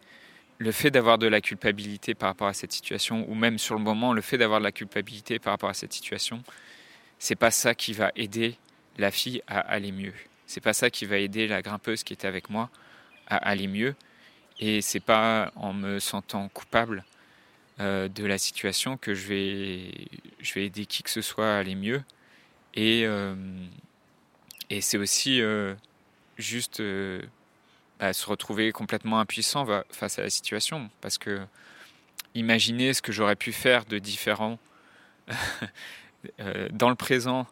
le 0.58 0.72
fait 0.72 0.90
d'avoir 0.90 1.19
de 1.19 1.26
la 1.26 1.40
culpabilité 1.40 2.14
par 2.14 2.31
rapport 2.31 2.49
à 2.49 2.54
cette 2.54 2.72
situation, 2.72 3.28
ou 3.28 3.34
même 3.34 3.58
sur 3.58 3.75
le 3.75 3.82
moment, 3.82 4.12
le 4.12 4.22
fait 4.22 4.38
d'avoir 4.38 4.61
de 4.61 4.64
la 4.64 4.72
culpabilité 4.72 5.38
par 5.38 5.52
rapport 5.52 5.69
à 5.69 5.75
cette 5.75 5.93
situation, 5.93 6.43
c'est 7.19 7.37
pas 7.37 7.50
ça 7.50 7.75
qui 7.75 7.93
va 7.93 8.12
aider 8.16 8.56
la 8.96 9.11
fille 9.11 9.43
à 9.46 9.61
aller 9.61 9.93
mieux. 9.93 10.14
C'est 10.49 10.62
pas 10.62 10.73
ça 10.73 10.89
qui 10.89 11.05
va 11.05 11.19
aider 11.19 11.47
la 11.47 11.61
grimpeuse 11.61 12.03
qui 12.03 12.15
était 12.15 12.27
avec 12.27 12.49
moi 12.49 12.71
à 13.27 13.37
aller 13.37 13.69
mieux. 13.69 13.95
Et 14.59 14.81
c'est 14.81 14.99
pas 14.99 15.53
en 15.56 15.75
me 15.75 16.00
sentant 16.00 16.49
coupable 16.49 17.05
euh, 17.81 18.09
de 18.09 18.25
la 18.25 18.39
situation 18.39 18.97
que 18.97 19.15
je 19.15 19.27
vais, 19.27 19.91
je 20.40 20.55
vais 20.55 20.64
aider 20.64 20.87
qui 20.87 21.02
que 21.02 21.11
ce 21.11 21.21
soit 21.21 21.55
à 21.55 21.59
aller 21.59 21.75
mieux. 21.75 22.02
Et, 22.73 23.02
euh, 23.05 23.35
et 24.71 24.81
c'est 24.81 24.97
aussi 24.97 25.43
euh, 25.43 25.75
juste 26.38 26.83
bah, 28.00 28.14
se 28.14 28.26
retrouver 28.26 28.73
complètement 28.73 29.21
impuissant 29.21 29.67
face 29.90 30.19
à 30.19 30.23
la 30.23 30.31
situation. 30.31 30.88
Parce 31.02 31.19
que 31.19 31.40
imaginer 32.35 32.95
ce 32.95 33.02
que 33.02 33.12
j'aurais 33.12 33.37
pu 33.37 33.52
faire 33.52 33.85
de 33.85 33.99
différent 33.99 34.59
dans 36.73 36.88
le 36.88 36.95
présent, 36.95 37.47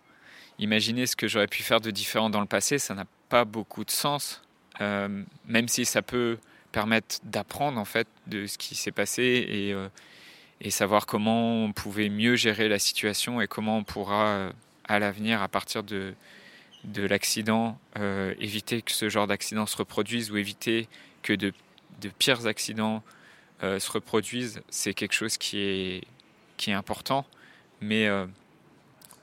imaginer 0.58 1.06
ce 1.06 1.16
que 1.16 1.28
j'aurais 1.28 1.46
pu 1.46 1.62
faire 1.62 1.80
de 1.80 1.90
différent 1.90 2.30
dans 2.30 2.40
le 2.40 2.46
passé, 2.46 2.78
ça 2.78 2.94
n'a 2.94 3.06
pas 3.28 3.44
beaucoup 3.44 3.84
de 3.84 3.90
sens. 3.90 4.42
Euh, 4.80 5.22
même 5.46 5.68
si 5.68 5.84
ça 5.84 6.02
peut 6.02 6.38
permettre 6.72 7.16
d'apprendre 7.24 7.80
en 7.80 7.84
fait 7.86 8.06
de 8.26 8.46
ce 8.46 8.58
qui 8.58 8.74
s'est 8.74 8.92
passé 8.92 9.22
et, 9.22 9.74
et 10.60 10.70
savoir 10.70 11.06
comment 11.06 11.64
on 11.64 11.72
pouvait 11.72 12.10
mieux 12.10 12.36
gérer 12.36 12.68
la 12.68 12.78
situation 12.78 13.40
et 13.40 13.46
comment 13.46 13.78
on 13.78 13.84
pourra 13.84 14.50
à 14.84 14.98
l'avenir 14.98 15.40
à 15.40 15.48
partir 15.48 15.82
de, 15.82 16.12
de 16.86 17.06
l'accident, 17.06 17.78
euh, 17.98 18.34
éviter 18.38 18.82
que 18.82 18.92
ce 18.92 19.08
genre 19.08 19.26
d'accident 19.26 19.66
se 19.66 19.76
reproduise 19.76 20.30
ou 20.30 20.36
éviter 20.36 20.88
que 21.22 21.32
de, 21.32 21.52
pires 22.18 22.46
accidents 22.46 23.02
euh, 23.62 23.80
se 23.80 23.90
reproduisent, 23.90 24.60
c'est 24.68 24.94
quelque 24.94 25.12
chose 25.12 25.36
qui 25.36 25.58
est, 25.58 26.04
qui 26.56 26.70
est 26.70 26.74
important. 26.74 27.26
Mais 27.80 28.06
euh, 28.06 28.26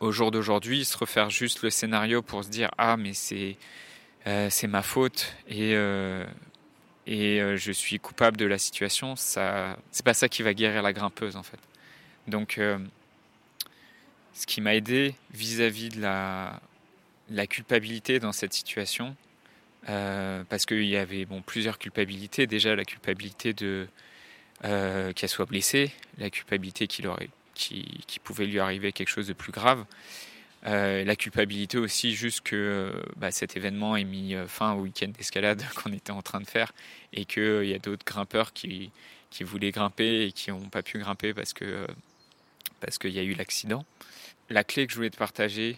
au 0.03 0.11
jour 0.11 0.31
d'aujourd'hui, 0.31 0.85
se 0.85 0.97
refaire 0.97 1.29
juste 1.29 1.63
le 1.63 1.69
scénario 1.69 2.21
pour 2.21 2.43
se 2.43 2.49
dire 2.49 2.69
ah 2.77 2.97
mais 2.97 3.13
c'est 3.13 3.57
c'est 4.25 4.67
ma 4.67 4.81
faute 4.81 5.35
et 5.49 5.73
et 7.07 7.57
je 7.57 7.71
suis 7.71 7.99
coupable 7.99 8.37
de 8.37 8.45
la 8.45 8.57
situation, 8.57 9.15
c'est 9.15 10.05
pas 10.05 10.13
ça 10.13 10.29
qui 10.29 10.43
va 10.43 10.53
guérir 10.53 10.81
la 10.81 10.93
grimpeuse 10.93 11.35
en 11.35 11.43
fait. 11.43 11.59
Donc 12.27 12.59
ce 14.33 14.45
qui 14.45 14.61
m'a 14.61 14.75
aidé 14.75 15.15
vis-à-vis 15.33 15.89
de 15.89 16.01
la 16.01 16.59
la 17.29 17.47
culpabilité 17.47 18.19
dans 18.19 18.31
cette 18.31 18.53
situation, 18.53 19.15
euh, 19.89 20.43
parce 20.49 20.65
qu'il 20.65 20.85
y 20.85 20.97
avait 20.97 21.25
bon, 21.25 21.41
plusieurs 21.41 21.77
culpabilités. 21.77 22.47
Déjà, 22.47 22.75
la 22.75 22.85
culpabilité 22.85 23.53
de 23.53 23.87
euh, 24.65 25.11
qu'elle 25.13 25.29
soit 25.29 25.45
blessée, 25.45 25.91
la 26.17 26.29
culpabilité 26.29 26.87
qu'il 26.87 27.07
aurait, 27.07 27.29
qui, 27.53 28.03
pouvait 28.23 28.45
lui 28.45 28.59
arriver 28.59 28.91
quelque 28.91 29.09
chose 29.09 29.27
de 29.27 29.33
plus 29.33 29.51
grave, 29.51 29.85
euh, 30.65 31.03
la 31.03 31.15
culpabilité 31.15 31.77
aussi 31.77 32.13
juste 32.13 32.41
que 32.41 32.93
bah, 33.17 33.31
cet 33.31 33.57
événement 33.57 33.97
ait 33.97 34.05
mis 34.05 34.35
fin 34.47 34.73
au 34.73 34.81
week-end 34.81 35.09
d'escalade 35.09 35.63
qu'on 35.75 35.91
était 35.91 36.11
en 36.11 36.21
train 36.21 36.39
de 36.39 36.47
faire 36.47 36.71
et 37.11 37.25
qu'il 37.25 37.65
y 37.65 37.73
a 37.73 37.79
d'autres 37.79 38.05
grimpeurs 38.05 38.53
qui, 38.53 38.91
qui 39.29 39.43
voulaient 39.43 39.71
grimper 39.71 40.25
et 40.25 40.31
qui 40.31 40.51
n'ont 40.51 40.69
pas 40.69 40.83
pu 40.83 40.99
grimper 40.99 41.33
parce 41.33 41.53
que 41.53 41.85
parce 42.79 42.97
qu'il 42.97 43.11
y 43.11 43.19
a 43.19 43.23
eu 43.23 43.33
l'accident. 43.33 43.85
La 44.49 44.63
clé 44.63 44.85
que 44.87 44.91
je 44.91 44.97
voulais 44.97 45.09
te 45.09 45.17
partager 45.17 45.77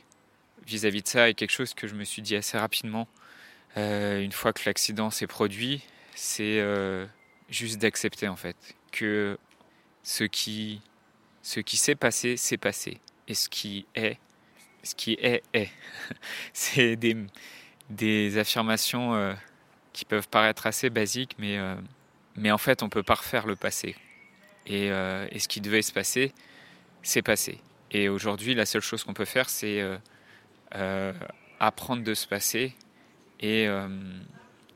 vis-à-vis 0.66 1.04
de 1.04 1.08
ça 1.08 1.30
est 1.30 1.36
quelque 1.36 1.52
chose 1.52 1.74
que 1.74 1.88
je 1.88 1.94
me 1.94 2.04
suis 2.04 2.22
dit 2.22 2.36
assez 2.36 2.58
rapidement 2.58 3.08
euh, 3.78 4.22
une 4.22 4.32
fois 4.32 4.54
que 4.54 4.62
l'accident 4.66 5.10
s'est 5.10 5.28
produit, 5.28 5.84
c'est 6.16 6.60
euh, 6.60 7.06
juste 7.50 7.78
d'accepter 7.78 8.28
en 8.28 8.36
fait 8.36 8.56
que 8.92 9.38
ce 10.04 10.24
qui, 10.24 10.82
ce 11.46 11.60
qui 11.60 11.78
s'est 11.78 11.96
passé, 11.96 12.38
s'est 12.38 12.58
passé. 12.58 12.98
Et 13.28 13.36
ce 13.36 13.50
qui 13.50 13.86
est, 13.94 14.18
ce 14.82 14.96
qui 14.96 15.14
est, 15.14 15.44
est. 15.54 15.70
c'est 16.54 16.96
des, 16.96 17.16
des 17.92 18.38
affirmations 18.40 19.14
euh, 19.14 19.34
qui 19.94 20.06
peuvent 20.06 20.28
paraître 20.28 20.66
assez 20.66 20.90
basiques, 20.90 21.36
mais, 21.38 21.58
mais 22.36 22.52
en 22.52 22.58
fait, 22.58 22.82
on 22.82 22.90
peut 22.90 23.04
pas 23.04 23.14
refaire 23.14 23.46
le 23.46 23.56
passé. 23.56 23.96
Et, 24.66 24.88
et 24.88 25.40
ce 25.40 25.48
qui 25.48 25.62
devait 25.62 25.82
se 25.82 25.94
passer, 25.94 26.34
s'est 27.02 27.22
passé. 27.22 27.60
Et 27.92 28.10
aujourd'hui, 28.10 28.56
la 28.56 28.66
seule 28.66 28.82
chose 28.82 29.04
qu'on 29.04 29.14
peut 29.14 29.24
faire, 29.24 29.50
c'est 29.50 29.82
apprendre 31.60 32.04
de 32.04 32.14
se 32.14 32.28
passer 32.28 32.74
et, 33.40 33.68
euh, 33.68 33.88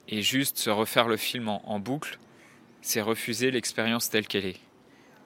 et 0.08 0.22
juste 0.22 0.58
se 0.58 0.70
refaire 0.70 1.08
le 1.08 1.18
film 1.18 1.50
en, 1.50 1.80
boucle, 1.80 2.20
c'est 2.82 3.02
refuser 3.02 3.52
l'expérience 3.52 4.10
telle 4.10 4.28
qu'elle 4.28 4.46
est. 4.46 4.60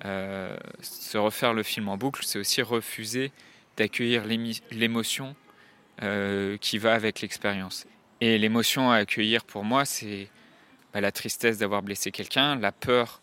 Euh, 0.06 0.56
se 0.82 1.18
refaire 1.18 1.54
le 1.54 1.64
film 1.64 1.88
en 1.88 1.98
boucle, 1.98 2.24
c'est 2.26 2.40
aussi 2.40 2.62
refuser 2.62 3.32
d'accueillir 3.78 4.24
l'émotion 4.72 5.36
euh, 6.02 6.58
qui 6.58 6.78
va 6.78 6.94
avec 6.94 7.22
l'expérience. 7.22 7.86
Et 8.20 8.38
l'émotion 8.38 8.92
à 8.92 8.98
accueillir 8.98 9.46
pour 9.46 9.64
moi, 9.64 9.86
c'est 9.86 10.30
bah, 10.94 11.02
la 11.02 11.12
tristesse 11.12 11.58
d'avoir 11.58 11.82
blessé 11.82 12.12
quelqu'un, 12.12 12.56
la 12.58 12.72
peur 12.72 13.22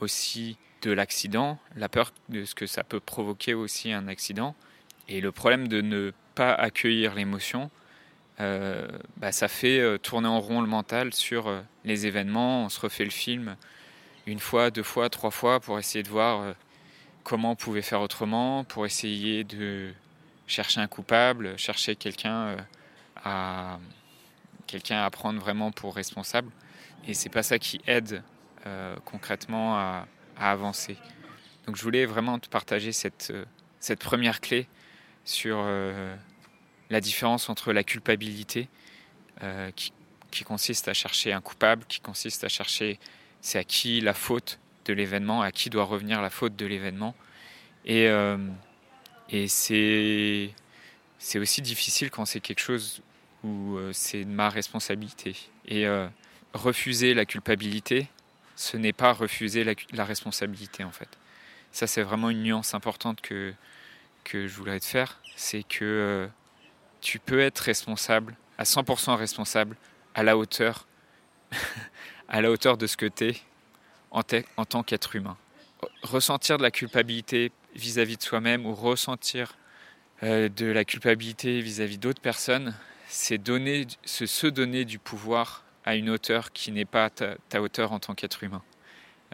aussi 0.00 0.58
de 0.82 0.90
l'accident, 0.90 1.58
la 1.76 1.88
peur 1.88 2.12
de 2.28 2.44
ce 2.44 2.54
que 2.54 2.66
ça 2.66 2.84
peut 2.84 3.00
provoquer 3.00 3.54
aussi 3.54 3.92
un 3.92 4.08
accident. 4.08 4.54
Et 5.08 5.20
le 5.20 5.32
problème 5.32 5.68
de 5.68 5.80
ne 5.80 6.12
pas 6.34 6.52
accueillir 6.52 7.14
l'émotion, 7.14 7.70
euh, 8.40 8.86
bah, 9.16 9.32
ça 9.32 9.48
fait 9.48 9.98
tourner 10.00 10.28
en 10.28 10.40
rond 10.40 10.60
le 10.60 10.66
mental 10.66 11.14
sur 11.14 11.62
les 11.84 12.06
événements. 12.06 12.64
On 12.64 12.68
se 12.68 12.80
refait 12.80 13.04
le 13.04 13.10
film 13.10 13.56
une 14.26 14.40
fois, 14.40 14.70
deux 14.70 14.82
fois, 14.82 15.08
trois 15.08 15.30
fois 15.30 15.60
pour 15.60 15.78
essayer 15.78 16.02
de 16.02 16.08
voir 16.08 16.54
comment 17.24 17.52
on 17.52 17.56
pouvait 17.56 17.82
faire 17.82 18.00
autrement, 18.00 18.64
pour 18.64 18.86
essayer 18.86 19.44
de 19.44 19.92
chercher 20.46 20.80
un 20.80 20.86
coupable, 20.86 21.58
chercher 21.58 21.96
quelqu'un 21.96 22.56
à 23.24 23.78
quelqu'un 24.66 25.04
à 25.04 25.10
prendre 25.10 25.40
vraiment 25.40 25.70
pour 25.70 25.94
responsable. 25.94 26.50
Et 27.06 27.14
c'est 27.14 27.28
pas 27.28 27.42
ça 27.42 27.58
qui 27.58 27.80
aide 27.86 28.22
concrètement 29.04 29.76
à, 29.76 30.06
avancer. 30.38 30.96
Donc 31.66 31.76
je 31.76 31.82
voulais 31.82 32.04
vraiment 32.04 32.38
te 32.38 32.48
partager 32.48 32.92
cette, 32.92 33.32
cette 33.80 34.00
première 34.00 34.40
clé 34.40 34.66
sur 35.24 35.64
la 36.90 37.00
différence 37.00 37.48
entre 37.48 37.72
la 37.72 37.84
culpabilité, 37.84 38.68
euh, 39.42 39.70
qui, 39.72 39.92
consiste 40.44 40.86
à 40.88 40.92
chercher 40.92 41.32
un 41.32 41.40
coupable, 41.40 41.86
qui 41.88 42.00
consiste 42.00 42.44
à 42.44 42.48
chercher 42.48 42.98
c'est 43.40 43.58
à 43.58 43.64
qui 43.64 44.00
la 44.00 44.14
faute 44.14 44.58
de 44.84 44.92
l'événement, 44.92 45.42
à 45.42 45.52
qui 45.52 45.70
doit 45.70 45.84
revenir 45.84 46.20
la 46.22 46.30
faute 46.30 46.56
de 46.56 46.66
l'événement. 46.66 47.14
Et, 47.84 48.08
euh, 48.08 48.38
et 49.30 49.48
c'est, 49.48 50.52
aussi 51.36 51.62
difficile 51.62 52.10
quand 52.10 52.24
c'est 52.24 52.40
quelque 52.40 52.60
chose 52.60 53.02
où 53.44 53.76
euh, 53.76 53.92
c'est 53.92 54.24
ma 54.24 54.48
responsabilité. 54.48 55.36
Et 55.68 55.86
refuser 56.52 57.12
la 57.12 57.24
culpabilité, 57.24 58.08
ce 58.54 58.76
n'est 58.76 58.92
pas 58.92 59.12
refuser 59.12 59.64
la, 59.64 59.74
la, 59.92 60.04
responsabilité 60.04 60.84
en 60.84 60.92
fait. 60.92 61.08
Ça 61.72 61.86
c'est 61.86 62.02
vraiment 62.02 62.30
une 62.30 62.42
nuance 62.42 62.72
importante 62.72 63.20
que, 63.20 63.52
que 64.24 64.46
je 64.46 64.54
voudrais 64.54 64.80
te 64.80 64.86
faire, 64.86 65.20
c'est 65.34 65.64
que 65.64 66.28
tu 67.00 67.18
peux 67.18 67.40
être 67.40 67.60
responsable, 67.60 68.36
à 68.58 68.64
100% 68.64 69.14
responsable, 69.14 69.76
à 70.14 70.22
la 70.22 70.36
hauteur, 70.36 70.86
à 72.28 72.40
la 72.40 72.50
hauteur 72.50 72.76
de 72.76 72.86
ce 72.86 72.96
que 72.96 73.06
tu 73.06 73.28
es 73.28 73.36
en, 74.10 74.22
en, 74.56 74.64
tant 74.64 74.82
qu'être 74.82 75.16
humain. 75.16 75.36
Ressentir 76.02 76.58
de 76.58 76.62
la 76.62 76.70
culpabilité 76.70 77.52
vis-à-vis 77.74 78.16
de 78.16 78.22
soi-même 78.22 78.66
ou 78.66 78.74
ressentir 78.74 79.56
euh, 80.22 80.48
de 80.48 80.66
la 80.66 80.84
culpabilité 80.84 81.60
vis-à-vis 81.60 81.98
d'autres 81.98 82.22
personnes, 82.22 82.74
c'est 83.06 83.38
donner, 83.38 83.86
se 84.04 84.46
donner 84.46 84.84
du 84.84 84.98
pouvoir 84.98 85.62
à 85.84 85.94
une 85.94 86.08
hauteur 86.08 86.52
qui 86.52 86.72
n'est 86.72 86.86
pas 86.86 87.10
ta, 87.10 87.60
hauteur 87.60 87.92
en 87.92 88.00
tant 88.00 88.14
qu'être 88.14 88.42
humain. 88.42 88.62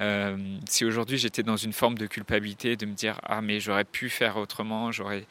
Euh, 0.01 0.37
si 0.69 0.85
aujourd'hui 0.85 1.19
j'étais 1.19 1.43
dans 1.43 1.57
une 1.57 1.73
forme 1.73 1.97
de 1.97 2.07
culpabilité, 2.07 2.77
de 2.77 2.87
me 2.87 2.95
dire 2.95 3.21
ah 3.23 3.43
mais 3.43 3.61
j'aurais 3.61 3.85
pu 3.85 4.11
faire 4.11 4.37
autrement, 4.39 4.91
j'aurais 4.91 5.27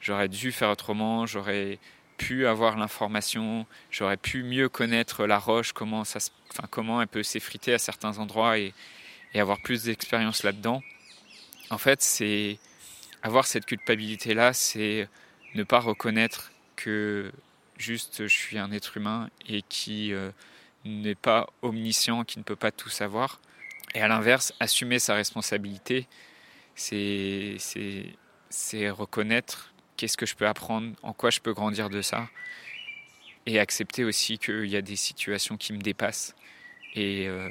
j'aurais 0.00 0.28
dû 0.28 0.52
faire 0.52 0.70
autrement, 0.70 1.26
j'aurais 1.26 1.78
pu 2.16 2.46
avoir 2.46 2.76
l'information, 2.76 3.66
j'aurais 3.90 4.16
pu 4.16 4.42
mieux 4.42 4.68
connaître 4.68 5.26
la 5.26 5.38
roche, 5.38 5.72
comment, 5.72 6.04
ça, 6.04 6.18
enfin, 6.50 6.66
comment 6.70 7.00
elle 7.00 7.08
peut 7.08 7.22
s'effriter 7.22 7.74
à 7.74 7.78
certains 7.78 8.18
endroits 8.18 8.58
et, 8.58 8.72
avoir 9.34 9.60
plus 9.60 9.82
d'expérience 9.82 10.44
là-dedans. 10.44 10.82
En 11.68 11.76
fait, 11.76 12.00
c'est 12.00 12.58
avoir 13.22 13.46
cette 13.46 13.66
culpabilité-là, 13.66 14.54
c'est 14.54 15.10
ne 15.54 15.62
pas 15.62 15.78
reconnaître 15.78 16.52
que 16.74 17.30
juste 17.76 18.26
je 18.28 18.34
suis 18.34 18.56
un 18.56 18.72
être 18.72 18.96
humain 18.96 19.28
et 19.46 19.60
qui 19.60 20.14
euh, 20.14 20.30
n'est 20.86 21.14
pas 21.14 21.50
omniscient, 21.60 22.24
qui 22.24 22.38
ne 22.38 22.44
peut 22.44 22.56
pas 22.56 22.70
tout 22.70 22.88
savoir. 22.88 23.40
Et 23.94 24.00
à 24.00 24.08
l'inverse, 24.08 24.54
assumer 24.58 24.98
sa 24.98 25.14
responsabilité, 25.14 26.06
c'est 26.74 27.58
reconnaître 28.90 29.74
qu'est-ce 29.96 30.16
que 30.16 30.26
je 30.26 30.34
peux 30.34 30.46
apprendre, 30.46 30.94
en 31.02 31.12
quoi 31.12 31.30
je 31.30 31.40
peux 31.40 31.52
grandir 31.52 31.90
de 31.90 32.02
ça, 32.02 32.28
et 33.46 33.58
accepter 33.58 34.04
aussi 34.04 34.38
qu'il 34.38 34.66
y 34.66 34.76
a 34.76 34.82
des 34.82 34.96
situations 34.96 35.56
qui 35.56 35.72
me 35.72 35.78
dépassent 35.78 36.34
et 36.94 37.28
euh, 37.28 37.48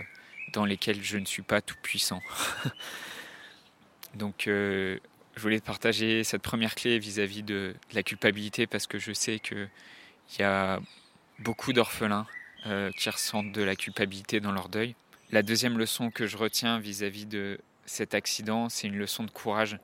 dans 0.54 0.66
lesquelles 0.66 1.02
je 1.04 1.18
ne 1.18 1.26
suis 1.26 1.42
pas 1.42 1.62
tout 1.62 1.78
puissant. 1.82 2.22
Donc 4.16 4.48
euh, 4.48 5.00
je 5.36 5.42
voulais 5.42 5.60
partager 5.60 6.24
cette 6.24 6.42
première 6.42 6.76
clé 6.76 7.00
vis-à-vis 7.00 7.44
de, 7.44 7.76
la 7.94 8.04
culpabilité 8.04 8.68
parce 8.68 8.88
que 8.88 8.98
je 8.98 9.14
sais 9.14 9.40
qu'il 9.40 9.70
y 10.40 10.44
a 10.44 10.80
beaucoup 11.40 11.74
d'orphelins 11.74 12.28
euh, 12.66 12.92
qui 12.92 13.10
ressentent 13.10 13.52
de 13.52 13.62
la 13.62 13.76
culpabilité 13.76 14.40
dans 14.40 14.52
leur 14.52 14.70
deuil. 14.70 14.96
La 15.32 15.44
deuxième 15.44 15.78
leçon 15.78 16.12
que 16.12 16.28
je 16.28 16.38
retiens 16.38 16.80
vis-à-vis 16.80 17.26
-vis 17.26 17.30
de 17.30 17.60
cet 17.86 18.14
accident, 18.14 18.70
c'est 18.70 18.88
une 18.88 18.98
leçon 18.98 19.24
de 19.24 19.32
courage 19.32 19.78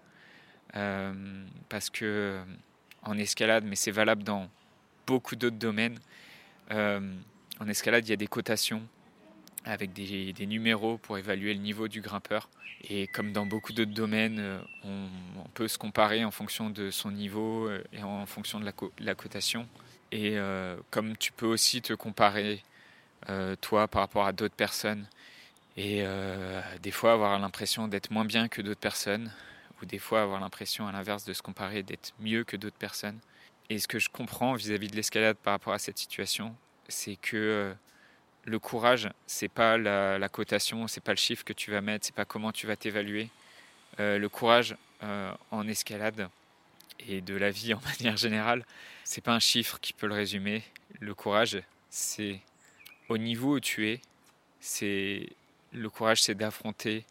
parce 0.74 1.90
que 1.90 2.06
euh, 2.06 2.44
en 3.04 3.18
escalade, 3.18 3.64
mais 3.66 3.76
c'est 3.76 3.92
valable 3.92 4.24
dans 4.24 4.50
beaucoup 5.08 5.36
d'autres 5.36 5.58
domaines, 5.58 6.00
euh, 6.72 7.00
en 7.60 7.68
escalade, 7.68 8.08
il 8.08 8.12
y 8.12 8.14
a 8.14 8.18
des 8.18 8.28
cotations 8.28 8.82
avec 9.66 9.94
des, 9.94 10.34
numéros 10.48 10.98
pour 10.98 11.18
évaluer 11.18 11.54
le 11.54 11.60
niveau 11.60 11.88
du 11.88 12.02
grimpeur. 12.02 12.50
Et 12.90 13.08
comme 13.08 13.32
dans 13.32 13.46
beaucoup 13.46 13.74
d'autres 13.74 13.94
domaines, 13.94 14.60
on, 14.84 15.08
peut 15.54 15.68
se 15.68 15.78
comparer 15.78 16.26
en 16.26 16.32
fonction 16.32 16.72
de 16.72 16.90
son 16.90 17.12
niveau 17.12 17.70
et 17.94 18.02
en 18.02 18.26
fonction 18.26 18.60
de 18.60 18.66
la, 19.00 19.14
cotation. 19.14 19.68
Et 20.12 20.38
comme 20.90 21.16
tu 21.18 21.32
peux 21.32 21.46
aussi 21.46 21.84
te 21.84 21.94
comparer, 21.94 22.64
toi, 23.62 23.88
par 23.88 24.02
rapport 24.02 24.26
à 24.26 24.34
d'autres 24.34 24.56
personnes, 24.56 25.06
et 25.78 26.04
des 26.82 26.92
fois 26.92 27.14
avoir 27.14 27.38
l'impression 27.38 27.88
d'être 27.88 28.10
moins 28.10 28.26
bien 28.26 28.48
que 28.48 28.64
d'autres 28.64 28.80
personnes, 28.80 29.32
ou 29.82 29.86
des 29.86 30.00
fois 30.00 30.22
avoir 30.22 30.40
l'impression 30.40 30.88
à 30.88 30.92
l'inverse 30.92 31.26
de 31.26 31.34
se 31.34 31.42
comparer 31.42 31.84
d'être 31.84 32.14
mieux 32.20 32.44
que 32.44 32.58
d'autres 32.58 32.78
personnes. 32.78 33.20
Et 33.70 33.80
ce 33.80 33.88
que 33.88 34.00
je 34.00 34.10
comprends 34.10 34.54
vis-à-vis 34.54 34.90
de 34.90 34.96
l'escalade 34.96 35.38
par 35.38 35.54
rapport 35.54 35.74
à 35.74 35.80
cette 35.80 35.98
situation, 35.98 36.56
c'est 36.88 37.16
que 37.16 37.38
euh, 37.38 37.74
le 38.46 38.60
courage, 38.60 39.10
c'est 39.28 39.48
pas 39.48 39.78
la, 39.78 40.20
la 40.20 40.30
cotation, 40.30 40.88
c'est 40.88 41.04
pas 41.04 41.14
le 41.14 41.18
chiffre 41.18 41.44
que 41.44 41.54
tu 41.54 41.72
vas 41.72 41.82
mettre, 41.82 42.06
c'est 42.06 42.16
pas 42.16 42.26
comment 42.26 42.52
tu 42.52 42.68
vas 42.68 42.76
t'évaluer. 42.76 43.30
Euh, 44.00 44.18
le 44.18 44.30
courage 44.30 44.76
euh, 45.04 45.34
en 45.52 45.68
escalade 45.68 46.30
et 47.08 47.22
de 47.22 47.36
la 47.36 47.52
vie 47.52 47.74
en 47.76 47.82
manière 47.82 48.18
générale, 48.18 48.66
c'est 49.04 49.22
pas 49.22 49.34
un 49.34 49.40
chiffre 49.40 49.80
qui 49.80 49.94
peut 49.94 50.08
le 50.08 50.16
résumer. 50.16 50.64
Le 51.00 51.16
courage, 51.16 51.62
c'est 51.90 52.42
au 53.10 53.18
niveau 53.18 53.56
où 53.56 53.60
tu 53.60 53.90
es, 53.90 54.02
c'est 54.60 55.30
le 55.74 55.90
courage, 55.90 56.22
c'est 56.22 56.36
d'affronter 56.36 57.06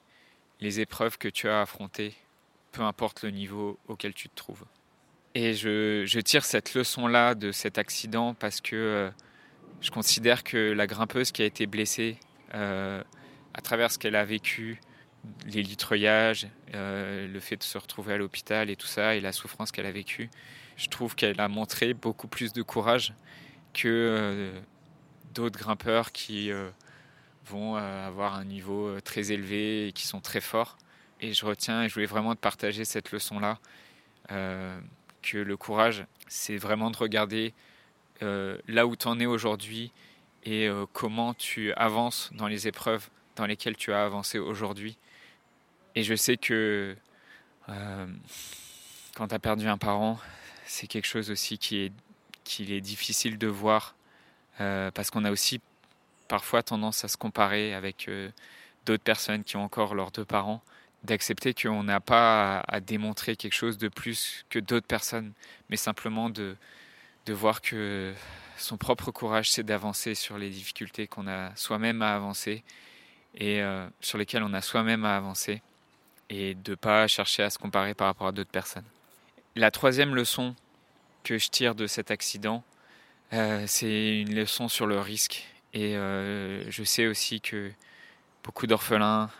les 0.61 0.81
épreuves 0.81 1.17
que 1.19 1.29
tu 1.29 1.49
as 1.49 1.63
affrontées 1.63 2.15
peu 2.73 2.83
importe 2.83 3.23
le 3.23 3.31
niveau 3.31 3.79
auquel 3.89 4.15
tu 4.15 4.29
te 4.29 4.35
trouves. 4.35 4.65
Et 5.35 5.55
je, 5.55 6.21
tire 6.21 6.45
cette 6.45 6.75
leçon-là 6.75 7.35
de 7.35 7.53
cet 7.53 7.79
accident 7.79 8.35
parce 8.35 8.61
que 8.61 8.75
euh, 8.75 9.11
je 9.81 9.91
considère 9.91 10.43
que 10.43 10.73
la 10.73 10.87
grimpeuse 10.87 11.31
qui 11.31 11.43
a 11.43 11.45
été 11.45 11.67
blessée, 11.67 12.19
euh, 12.55 13.03
à 13.55 13.61
travers 13.61 13.93
ce 13.93 13.99
qu'elle 13.99 14.17
a 14.17 14.25
vécu, 14.25 14.81
les 15.47 15.63
litreuillages, 15.63 16.49
euh, 16.75 17.29
le 17.29 17.41
fait 17.41 17.57
de 17.57 17.63
se 17.63 17.79
retrouver 17.79 18.15
à 18.15 18.17
l'hôpital 18.17 18.71
et 18.71 18.77
tout 18.77 18.89
ça, 18.89 19.15
et 19.15 19.21
la 19.21 19.33
souffrance 19.33 19.71
qu'elle 19.71 19.87
a 19.87 19.93
vécue, 19.93 20.31
je 20.77 20.89
trouve 20.89 21.15
qu'elle 21.15 21.41
a 21.41 21.49
montré 21.49 21.95
beaucoup 21.95 22.27
plus 22.27 22.53
de 22.53 22.63
courage 22.63 23.15
que 23.73 24.51
d'autres 25.35 25.59
grimpeurs 25.59 26.11
qui 26.11 26.51
vont 27.47 27.77
avoir 27.77 28.35
un 28.35 28.45
niveau 28.45 28.99
très 29.03 29.31
élevé 29.31 29.89
et 29.89 29.93
qui 29.93 30.07
sont 30.07 30.21
très 30.21 30.41
forts. 30.41 30.79
Et 31.21 31.33
je 31.33 31.45
retiens, 31.45 31.83
et 31.83 31.89
je 31.89 31.95
voulais 31.95 32.07
vraiment 32.07 32.35
te 32.35 32.41
partager 32.41 32.85
cette 32.85 33.13
leçon-là, 33.13 33.59
que 34.29 35.39
le 35.39 35.57
courage, 35.57 36.07
c'est 36.29 36.57
vraiment 36.57 36.91
de 36.91 36.97
regarder 36.97 37.53
là 38.21 38.87
où 38.87 38.97
tu 38.97 39.09
en 39.09 39.19
es 39.21 39.27
aujourd'hui 39.27 39.93
et 40.45 40.69
comment 40.93 41.35
tu 41.35 41.73
avances 41.75 42.31
dans 42.35 42.47
les 42.47 42.69
épreuves 42.69 43.09
dans 43.37 43.47
lesquelles 43.47 43.77
tu 43.77 43.93
as 43.93 44.05
avancé 44.05 44.39
aujourd'hui. 44.39 44.97
Et 45.95 46.03
je 46.03 46.15
sais 46.15 46.37
que 46.37 46.97
quand 47.67 49.29
tu 49.29 49.35
as 49.35 49.39
perdu 49.39 49.67
un 49.67 49.79
parent, 49.79 50.19
c'est 50.65 50.87
quelque 50.87 51.07
chose 51.07 51.31
aussi 51.31 51.59
qui 51.59 51.79
est, 51.79 51.93
qu'il 52.45 52.73
est 52.73 52.81
difficile 52.81 53.37
de 53.39 53.47
voir 53.47 53.95
parce 54.59 55.11
qu'on 55.11 55.25
a 55.25 55.31
aussi 55.31 55.61
parfois 56.31 56.63
tendance 56.63 57.05
à 57.05 57.09
se 57.09 57.17
comparer 57.17 57.75
avec 57.75 58.09
euh, 58.09 58.31
d'autres 58.87 59.03
personnes 59.03 59.43
qui 59.43 59.57
ont 59.57 59.65
encore 59.65 59.97
leurs 59.97 60.13
deux 60.13 60.25
parents, 60.25 60.63
d'accepter 61.05 61.55
qu'on 61.55 61.83
n'a 61.83 62.01
pas 62.01 62.61
à, 62.69 62.81
démontrer 62.81 63.37
quelque 63.37 63.55
chose 63.55 63.79
de 63.79 63.89
plus 63.89 64.45
que 64.51 64.59
d'autres 64.59 64.87
personnes, 64.87 65.33
mais 65.69 65.77
simplement 65.77 66.31
de, 66.31 66.57
de 67.27 67.33
voir 67.33 67.61
que 67.63 68.13
son 68.57 68.77
propre 68.77 69.11
courage, 69.11 69.51
c'est 69.51 69.63
d'avancer 69.63 70.15
sur 70.15 70.37
les 70.39 70.51
difficultés 70.51 71.07
qu'on 71.07 71.27
a 71.27 71.55
soi-même 71.57 72.03
à 72.03 72.15
avancer 72.15 72.63
et 73.35 73.63
euh, 73.63 73.89
sur 74.01 74.19
lesquelles 74.19 74.43
on 74.43 74.53
a 74.53 74.61
soi-même 74.61 75.05
à 75.05 75.17
avancer 75.17 75.63
et 76.29 76.55
de 76.55 76.73
ne 76.73 76.77
pas 76.77 77.07
chercher 77.09 77.43
à 77.43 77.51
se 77.51 77.59
comparer 77.59 77.95
par 77.95 78.07
rapport 78.07 78.29
à 78.29 78.33
d'autres 78.33 78.51
personnes. 78.51 78.85
La 79.57 79.71
troisième 79.71 80.15
leçon 80.15 80.55
que 81.25 81.39
je 81.39 81.49
tire 81.49 81.75
de 81.75 81.87
cet 81.87 82.11
accident, 82.11 82.63
euh, 83.33 83.65
c'est 83.67 84.21
une 84.21 84.35
leçon 84.35 84.69
sur 84.69 84.87
le 84.87 85.01
risque 85.01 85.47
et 85.73 85.97
euh, 85.97 86.69
je 86.71 86.85
sais 86.85 87.07
aussi 87.07 87.41
que 87.41 87.71
beaucoup 88.45 88.67
d'orphelins 88.67 89.31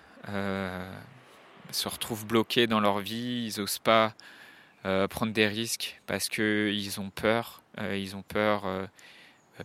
se 1.73 1.89
retrouvent 1.89 2.27
bloqués 2.27 2.67
dans 2.67 2.81
leur 2.81 3.01
vie, 3.01 3.51
ils 3.53 3.61
n'osent 3.61 3.79
pas 3.79 4.15
euh, 4.85 5.09
prendre 5.09 5.33
des 5.33 5.47
risques 5.47 6.01
parce 6.07 6.29
qu'ils 6.29 7.01
ont 7.01 7.11
peur. 7.11 7.63
ils 7.79 8.17
ont 8.17 8.23
peur, 8.23 8.65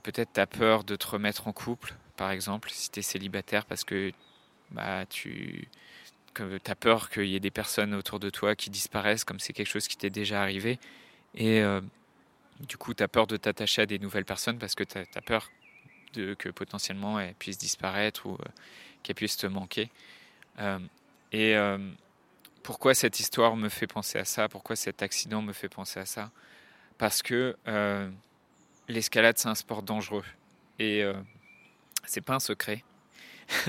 peut-être 0.04 0.34
tu 0.34 0.40
as 0.40 0.48
peur 0.48 0.84
de 0.84 0.96
te 0.96 1.08
remettre 1.08 1.48
en 1.48 1.54
couple, 1.54 1.96
par 2.18 2.32
exemple, 2.32 2.70
si 2.72 2.90
tu 2.92 3.00
es 3.00 3.04
célibataire, 3.04 3.66
parce 3.66 3.84
que 3.84 4.12
bah, 4.72 5.06
tu 5.08 5.68
as 6.66 6.76
peur 6.76 7.10
qu'il 7.10 7.28
y 7.28 7.36
ait 7.36 7.40
des 7.40 7.52
personnes 7.52 7.94
autour 7.94 8.20
de 8.20 8.30
toi 8.30 8.56
qui 8.56 8.70
disparaissent, 8.70 9.24
comme 9.24 9.40
c'est 9.40 9.54
quelque 9.54 9.68
chose 9.68 9.88
qui 9.88 9.98
t'est 9.98 10.10
déjà 10.10 10.42
arrivé. 10.42 10.80
Et 11.36 11.64
du 12.60 12.78
coup, 12.78 12.94
tu 12.94 13.04
as 13.04 13.08
peur 13.08 13.28
de 13.28 13.38
t'attacher 13.38 13.82
à 13.82 13.86
des 13.86 14.00
nouvelles 14.00 14.26
personnes 14.26 14.58
parce 14.58 14.76
que 14.76 14.84
tu 14.84 14.98
as, 14.98 15.22
peur 15.22 15.52
que 16.14 16.50
potentiellement 16.50 17.20
elle 17.20 17.34
puisse 17.36 17.58
disparaître 17.58 18.26
ou 18.26 18.34
euh, 18.36 18.46
qu'elle 19.04 19.16
puisse 19.16 19.36
te 19.36 19.48
manquer. 19.48 19.90
Euh, 21.36 21.38
et 21.38 21.56
euh, 21.56 21.78
pourquoi 22.64 22.94
cette 22.94 23.20
histoire 23.20 23.56
me 23.56 23.70
fait 23.70 23.88
penser 23.88 24.18
à 24.18 24.26
ça? 24.26 24.50
Pourquoi 24.50 24.76
cet 24.76 25.02
accident 25.02 25.42
me 25.42 25.54
fait 25.54 25.70
penser 25.70 26.00
à 26.00 26.06
ça? 26.06 26.32
Parce 26.98 27.22
que 27.22 27.56
l'escalade 28.88 29.38
c'est 29.38 29.50
un 29.50 29.56
sport 29.56 29.84
dangereux 29.84 30.24
et 30.80 31.04
c'est 32.06 32.22
pas 32.22 32.36
un 32.36 32.40
secret. 32.40 32.84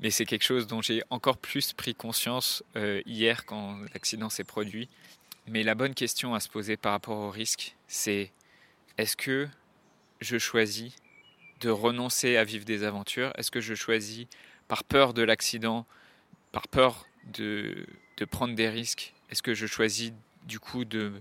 mais 0.00 0.10
c'est 0.10 0.26
quelque 0.26 0.44
chose 0.44 0.66
dont 0.66 0.82
j'ai 0.82 1.02
encore 1.08 1.38
plus 1.38 1.72
pris 1.72 1.94
conscience 1.94 2.64
hier 2.74 3.46
quand 3.46 3.78
l'accident 3.94 4.28
s'est 4.28 4.44
produit. 4.44 4.88
Mais 5.46 5.62
la 5.62 5.76
bonne 5.76 5.94
question 5.94 6.34
à 6.34 6.40
se 6.40 6.48
poser 6.48 6.76
par 6.76 6.92
rapport 6.92 7.18
au 7.18 7.30
risque, 7.30 7.76
c'est 7.86 8.32
est-ce 8.98 9.16
que 9.16 9.48
je 10.20 10.38
choisis 10.38 10.92
de 11.60 11.70
renoncer 11.70 12.36
à 12.36 12.44
vivre 12.44 12.64
des 12.64 12.82
aventures? 12.82 13.32
Est-ce 13.38 13.52
que 13.52 13.60
je 13.60 13.74
choisis 13.74 14.26
par 14.68 14.82
peur 14.84 15.14
de 15.14 15.22
l'accident, 15.22 15.86
par 16.56 16.68
peur 16.68 17.06
de, 17.34 17.86
prendre 18.30 18.54
des 18.54 18.70
risques 18.70 19.12
Est-ce 19.28 19.42
que 19.42 19.52
je 19.52 19.66
choisis 19.66 20.14
du 20.46 20.58
coup 20.58 20.86
de 20.86 21.12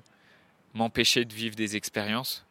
m'empêcher 0.73 1.25
de 1.25 1.33
vivre 1.33 1.57
des 1.57 1.75
expériences 1.75 2.45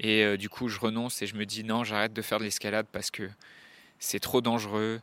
Et 0.00 0.24
euh, 0.24 0.36
du 0.36 0.48
coup, 0.48 0.66
je 0.66 0.80
renonce 0.80 1.22
et 1.22 1.28
je 1.28 1.36
me 1.36 1.46
dis 1.46 1.62
non, 1.62 1.84
j'arrête 1.84 2.12
de 2.12 2.22
faire 2.22 2.40
de 2.40 2.42
l'escalade 2.42 2.88
parce 2.90 3.12
que 3.12 3.30
c'est 4.00 4.18
trop 4.18 4.40
dangereux, 4.40 5.00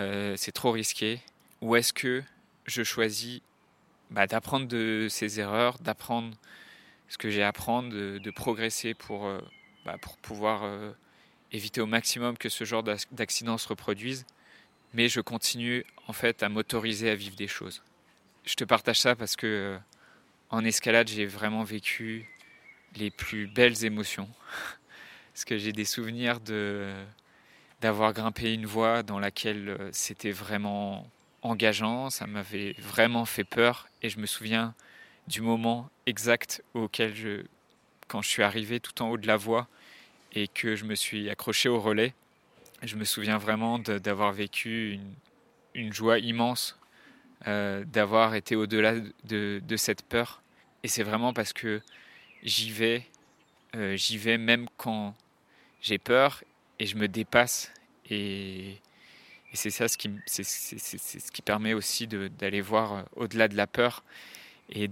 euh, 0.00 0.34
c'est 0.36 0.50
trop 0.50 0.72
risqué. 0.72 1.20
Ou 1.60 1.76
est-ce 1.76 1.92
que 1.92 2.24
je 2.66 2.82
choisis 2.82 3.40
bah, 4.10 4.26
d'apprendre 4.26 4.66
de 4.66 5.06
ces 5.08 5.38
erreurs, 5.38 5.78
d'apprendre 5.78 6.34
ce 7.08 7.18
que 7.18 7.30
j'ai 7.30 7.44
à 7.44 7.48
apprendre, 7.48 7.90
de, 7.90 8.30
progresser 8.32 8.94
pour, 8.94 9.26
euh, 9.26 9.38
bah, 9.84 9.96
pour 10.02 10.16
pouvoir 10.16 10.68
éviter 11.52 11.80
au 11.80 11.86
maximum 11.86 12.36
que 12.36 12.48
ce 12.48 12.64
genre 12.64 12.82
d'accident 12.82 13.58
se 13.58 13.68
reproduise, 13.68 14.26
mais 14.94 15.08
je 15.08 15.20
continue 15.20 15.84
en 16.06 16.12
fait 16.12 16.42
à 16.42 16.48
m'autoriser 16.48 17.10
à 17.10 17.14
vivre 17.14 17.36
des 17.36 17.48
choses. 17.48 17.82
Je 18.44 18.54
te 18.54 18.64
partage 18.64 19.00
ça 19.00 19.14
parce 19.14 19.36
que 19.36 19.46
euh, 19.46 19.78
en 20.50 20.64
escalade, 20.64 21.08
j'ai 21.08 21.26
vraiment 21.26 21.64
vécu 21.64 22.26
les 22.96 23.10
plus 23.10 23.46
belles 23.46 23.84
émotions. 23.84 24.28
parce 25.32 25.44
que 25.44 25.58
j'ai 25.58 25.72
des 25.72 25.84
souvenirs 25.84 26.40
de 26.40 26.92
d'avoir 27.80 28.12
grimpé 28.12 28.52
une 28.52 28.66
voie 28.66 29.04
dans 29.04 29.20
laquelle 29.20 29.68
euh, 29.68 29.90
c'était 29.92 30.32
vraiment 30.32 31.08
engageant, 31.42 32.10
ça 32.10 32.26
m'avait 32.26 32.74
vraiment 32.78 33.24
fait 33.24 33.44
peur 33.44 33.88
et 34.02 34.08
je 34.08 34.18
me 34.18 34.26
souviens 34.26 34.74
du 35.28 35.42
moment 35.42 35.88
exact 36.06 36.64
auquel 36.74 37.14
je 37.14 37.44
quand 38.08 38.22
je 38.22 38.28
suis 38.28 38.42
arrivé 38.42 38.80
tout 38.80 39.00
en 39.02 39.10
haut 39.10 39.16
de 39.16 39.26
la 39.26 39.36
voie 39.36 39.68
et 40.32 40.48
que 40.48 40.74
je 40.74 40.84
me 40.84 40.94
suis 40.94 41.30
accroché 41.30 41.68
au 41.68 41.78
relais. 41.78 42.14
Je 42.82 42.94
me 42.94 43.04
souviens 43.04 43.38
vraiment 43.38 43.80
d'avoir 43.80 44.32
vécu 44.32 45.00
une, 45.74 45.92
joie 45.92 46.20
immense, 46.20 46.78
euh, 47.48 47.84
d'avoir 47.84 48.36
été 48.36 48.54
au-delà 48.54 48.94
de, 49.24 49.76
cette 49.76 50.02
peur. 50.02 50.42
Et 50.84 50.88
c'est 50.88 51.02
vraiment 51.02 51.32
parce 51.32 51.52
que 51.52 51.80
j'y 52.44 52.70
vais, 52.70 53.04
euh, 53.74 53.96
j'y 53.96 54.16
vais 54.16 54.38
même 54.38 54.68
quand 54.76 55.16
j'ai 55.80 55.98
peur 55.98 56.44
et 56.78 56.86
je 56.86 56.96
me 56.96 57.08
dépasse. 57.08 57.72
Et, 58.10 58.76
c'est 59.54 59.70
ça 59.70 59.88
ce 59.88 59.96
qui, 59.96 60.10
ce 60.26 61.32
qui 61.32 61.42
permet 61.42 61.72
aussi 61.72 62.06
d'aller 62.06 62.60
voir 62.60 62.92
euh, 62.92 63.02
au-delà 63.16 63.48
de 63.48 63.56
la 63.56 63.66
peur 63.66 64.04
et 64.70 64.86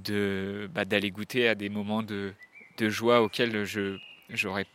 bah, 0.68 0.84
d'aller 0.84 1.10
goûter 1.10 1.46
à 1.46 1.54
des 1.54 1.68
moments 1.68 2.02
de, 2.02 2.32
joie 2.80 3.22
auxquels 3.22 3.64
je 3.64 3.98
j'aurais 4.30 4.66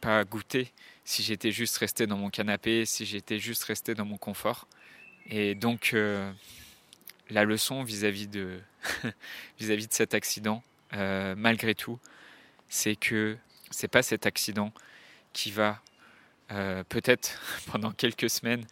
pas 0.00 0.24
goûté 0.24 0.70
si 1.04 1.22
j'étais 1.22 1.50
juste 1.50 1.76
resté 1.78 2.06
dans 2.06 2.16
mon 2.16 2.30
canapé, 2.30 2.84
si 2.84 3.04
j'étais 3.04 3.38
juste 3.38 3.64
resté 3.64 3.94
dans 3.94 4.04
mon 4.04 4.16
confort. 4.16 4.68
Et 5.28 5.54
donc, 5.54 5.90
euh, 5.92 6.30
la 7.30 7.44
leçon 7.44 7.82
vis-à-vis 7.82 8.28
de, 8.28 8.60
vis-à-vis 9.58 9.88
de 9.88 9.92
cet 9.92 10.14
accident, 10.14 10.62
euh, 10.94 11.34
malgré 11.36 11.74
tout, 11.74 11.98
c'est 12.68 12.96
que 12.96 13.36
c'est 13.70 13.88
pas 13.88 14.02
cet 14.02 14.26
accident 14.26 14.72
qui 15.32 15.50
va 15.50 15.80
euh, 16.50 16.82
peut-être 16.88 17.40
pendant 17.66 17.92
quelques 17.92 18.30
semaines, 18.30 18.64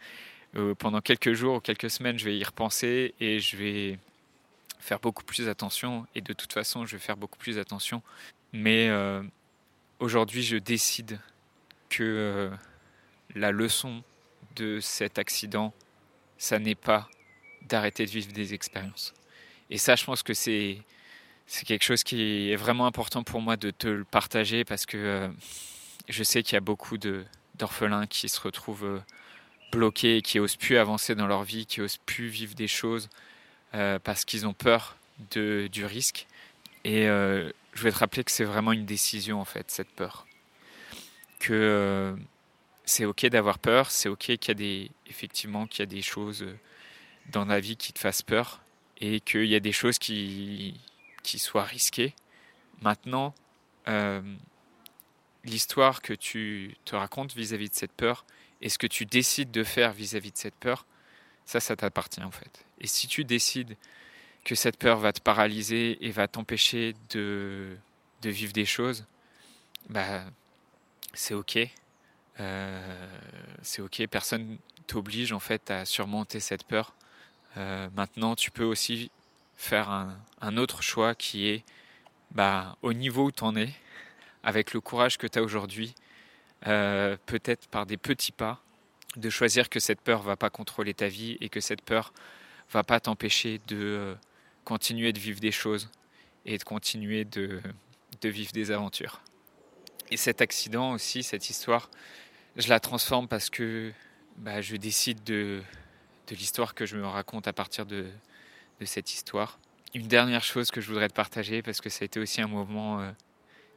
pendant 0.79 0.99
quelques 0.99 1.33
jours 1.33 1.57
ou 1.57 1.59
quelques 1.59 1.91
semaines, 1.91 2.17
je 2.17 2.25
vais 2.25 2.35
y 2.35 2.43
repenser 2.43 3.13
et 3.19 3.39
je 3.39 3.55
vais 3.55 3.99
faire 4.79 4.99
beaucoup 4.99 5.23
plus 5.23 5.47
attention. 5.47 6.07
Et 6.15 6.21
de 6.21 6.33
toute 6.33 6.51
façon, 6.51 6.87
je 6.87 6.93
vais 6.93 7.01
faire 7.01 7.17
beaucoup 7.17 7.37
plus 7.37 7.59
attention. 7.59 8.01
Mais 8.51 8.89
aujourd'hui, 9.99 10.41
je 10.41 10.57
décide 10.57 11.19
que 11.89 12.03
euh, 12.03 12.49
la 13.35 13.51
leçon 13.51 14.03
de 14.55 14.79
cet 14.79 15.19
accident, 15.19 15.73
ça 16.37 16.59
n'est 16.59 16.75
pas 16.75 17.09
d'arrêter 17.63 18.05
de 18.05 18.11
vivre 18.11 18.31
des 18.31 18.53
expériences. 18.53 19.13
Et 19.69 19.77
ça, 19.77 19.95
je 19.95 20.05
pense 20.05 20.23
que 20.23 20.33
c'est 20.33 20.81
c'est 21.47 21.65
quelque 21.65 21.83
chose 21.83 22.03
qui 22.03 22.51
est 22.51 22.55
vraiment 22.55 22.85
important 22.85 23.23
pour 23.23 23.41
moi 23.41 23.57
de 23.57 23.71
te 23.71 23.87
le 23.87 24.03
partager 24.03 24.63
parce 24.63 24.85
que 24.85 24.97
euh, 24.97 25.29
je 26.07 26.23
sais 26.23 26.43
qu'il 26.43 26.53
y 26.53 26.57
a 26.57 26.61
beaucoup 26.61 26.99
d'orphelins 26.99 28.05
qui 28.05 28.29
se 28.29 28.39
retrouvent 28.39 28.85
euh, 28.85 28.99
bloqués, 29.71 30.21
qui 30.21 30.39
osent 30.39 30.57
plus 30.57 30.77
avancer 30.77 31.15
dans 31.15 31.25
leur 31.25 31.43
vie, 31.43 31.65
qui 31.65 31.81
osent 31.81 31.97
plus 32.05 32.27
vivre 32.27 32.53
des 32.55 32.67
choses 32.67 33.09
parce 33.71 34.25
qu'ils 34.25 34.47
ont 34.47 34.53
peur 34.53 34.97
de, 35.31 35.69
du 35.71 35.85
risque. 35.85 36.25
Et 36.85 37.03
je 37.05 37.83
vais 37.83 37.91
te 37.91 37.97
rappeler 37.97 38.23
que 38.23 38.31
c'est 38.31 38.43
vraiment 38.43 38.71
une 38.71 38.85
décision 38.85 39.39
en 39.39 39.45
fait, 39.45 39.69
cette 39.69 39.91
peur. 39.91 40.25
Que 41.39 41.53
euh, 41.53 42.15
c'est 42.85 43.05
ok 43.05 43.25
d'avoir 43.27 43.59
peur, 43.59 43.91
c'est 43.91 44.09
ok 44.09 44.37
qu'il 44.37 44.47
y 44.47 44.51
a 44.51 44.53
des, 44.53 44.91
effectivement, 45.07 45.67
qu'il 45.67 45.79
y 45.79 45.83
a 45.83 45.85
des 45.85 46.01
choses 46.01 46.43
euh, 46.43 46.57
dans 47.31 47.45
la 47.45 47.59
vie 47.59 47.77
qui 47.77 47.93
te 47.93 47.99
fassent 47.99 48.21
peur 48.21 48.61
et 48.99 49.21
qu'il 49.21 49.45
y 49.45 49.55
a 49.55 49.59
des 49.59 49.71
choses 49.71 49.99
qui, 49.99 50.79
qui 51.23 51.39
soient 51.39 51.63
risquées. 51.63 52.13
Maintenant, 52.81 53.33
euh, 53.87 54.21
l'histoire 55.45 56.01
que 56.01 56.13
tu 56.13 56.75
te 56.85 56.95
racontes 56.95 57.33
vis-à-vis 57.35 57.69
de 57.69 57.75
cette 57.75 57.93
peur 57.93 58.25
et 58.61 58.69
ce 58.69 58.77
que 58.77 58.87
tu 58.87 59.05
décides 59.05 59.51
de 59.51 59.63
faire 59.63 59.93
vis-à-vis 59.93 60.29
-vis 60.29 60.33
de 60.33 60.37
cette 60.37 60.55
peur, 60.55 60.85
ça, 61.45 61.59
ça 61.59 61.75
t'appartient 61.75 62.21
en 62.21 62.31
fait. 62.31 62.65
Et 62.81 62.87
si 62.87 63.07
tu 63.07 63.23
décides 63.25 63.75
que 64.43 64.55
cette 64.55 64.77
peur 64.77 64.99
va 64.99 65.13
te 65.13 65.21
paralyser 65.21 65.97
et 66.05 66.11
va 66.11 66.27
t'empêcher 66.27 66.93
de, 67.09 67.77
de, 68.21 68.29
vivre 68.29 68.53
des 68.53 68.65
choses, 68.65 69.05
bah, 69.89 70.23
c'est 71.13 71.33
ok. 71.33 71.59
Euh, 72.39 73.19
c'est 73.61 73.81
ok. 73.81 74.07
Personne 74.07 74.57
t'oblige 74.87 75.33
en 75.33 75.39
fait 75.39 75.71
à 75.71 75.85
surmonter 75.85 76.39
cette 76.39 76.63
peur. 76.63 76.93
maintenant, 77.55 78.35
tu 78.35 78.51
peux 78.51 78.63
aussi 78.63 79.11
faire 79.55 79.89
un, 79.89 80.57
autre 80.57 80.81
choix 80.81 81.15
qui 81.15 81.47
est 81.49 81.63
bah, 82.31 82.77
au 82.81 82.93
niveau 82.93 83.25
où 83.25 83.31
tu 83.31 83.43
en 83.43 83.55
es, 83.55 83.69
avec 84.43 84.73
le 84.73 84.81
courage 84.81 85.17
que 85.17 85.27
tu 85.27 85.37
as 85.39 85.43
aujourd'hui, 85.43 85.93
peut-être 86.61 87.67
par 87.67 87.85
des 87.85 87.97
petits 87.97 88.31
pas, 88.31 88.61
de 89.17 89.29
choisir 89.29 89.69
que 89.69 89.79
cette 89.79 90.01
peur 90.01 90.21
va 90.21 90.37
pas 90.37 90.49
contrôler 90.49 90.93
ta 90.93 91.07
vie 91.07 91.37
et 91.41 91.49
que 91.49 91.59
cette 91.59 91.81
peur 91.81 92.13
va 92.71 92.83
pas 92.83 92.99
t'empêcher 92.99 93.59
de 93.67 94.15
continuer 94.63 95.11
de 95.11 95.19
vivre 95.19 95.39
des 95.41 95.51
choses 95.51 95.89
et 96.45 96.57
de 96.57 96.63
continuer 96.63 97.25
de 97.25 97.61
vivre 98.23 98.53
des 98.53 98.71
aventures. 98.71 99.21
Et 100.11 100.17
cet 100.17 100.41
accident 100.41 100.93
aussi, 100.93 101.21
cette 101.23 101.49
histoire, 101.49 101.89
je 102.55 102.67
la 102.69 102.79
transforme 102.79 103.27
parce 103.27 103.49
que 103.49 103.91
bah, 104.37 104.61
je 104.61 104.75
décide 104.75 105.23
de, 105.23 105.61
l'histoire 106.31 106.73
que 106.73 106.85
je 106.85 106.97
me 106.97 107.05
raconte 107.05 107.47
à 107.47 107.53
partir 107.53 107.85
de, 107.85 108.07
cette 108.85 109.13
histoire. 109.13 109.59
Une 109.93 110.07
dernière 110.07 110.43
chose 110.43 110.71
que 110.71 110.79
je 110.81 110.87
voudrais 110.87 111.09
te 111.09 111.13
partager, 111.13 111.61
parce 111.61 111.81
que 111.81 111.89
ça 111.89 112.03
a 112.03 112.05
été 112.05 112.19
aussi 112.19 112.41
un 112.41 112.47
moment 112.47 113.01
euh, 113.01 113.11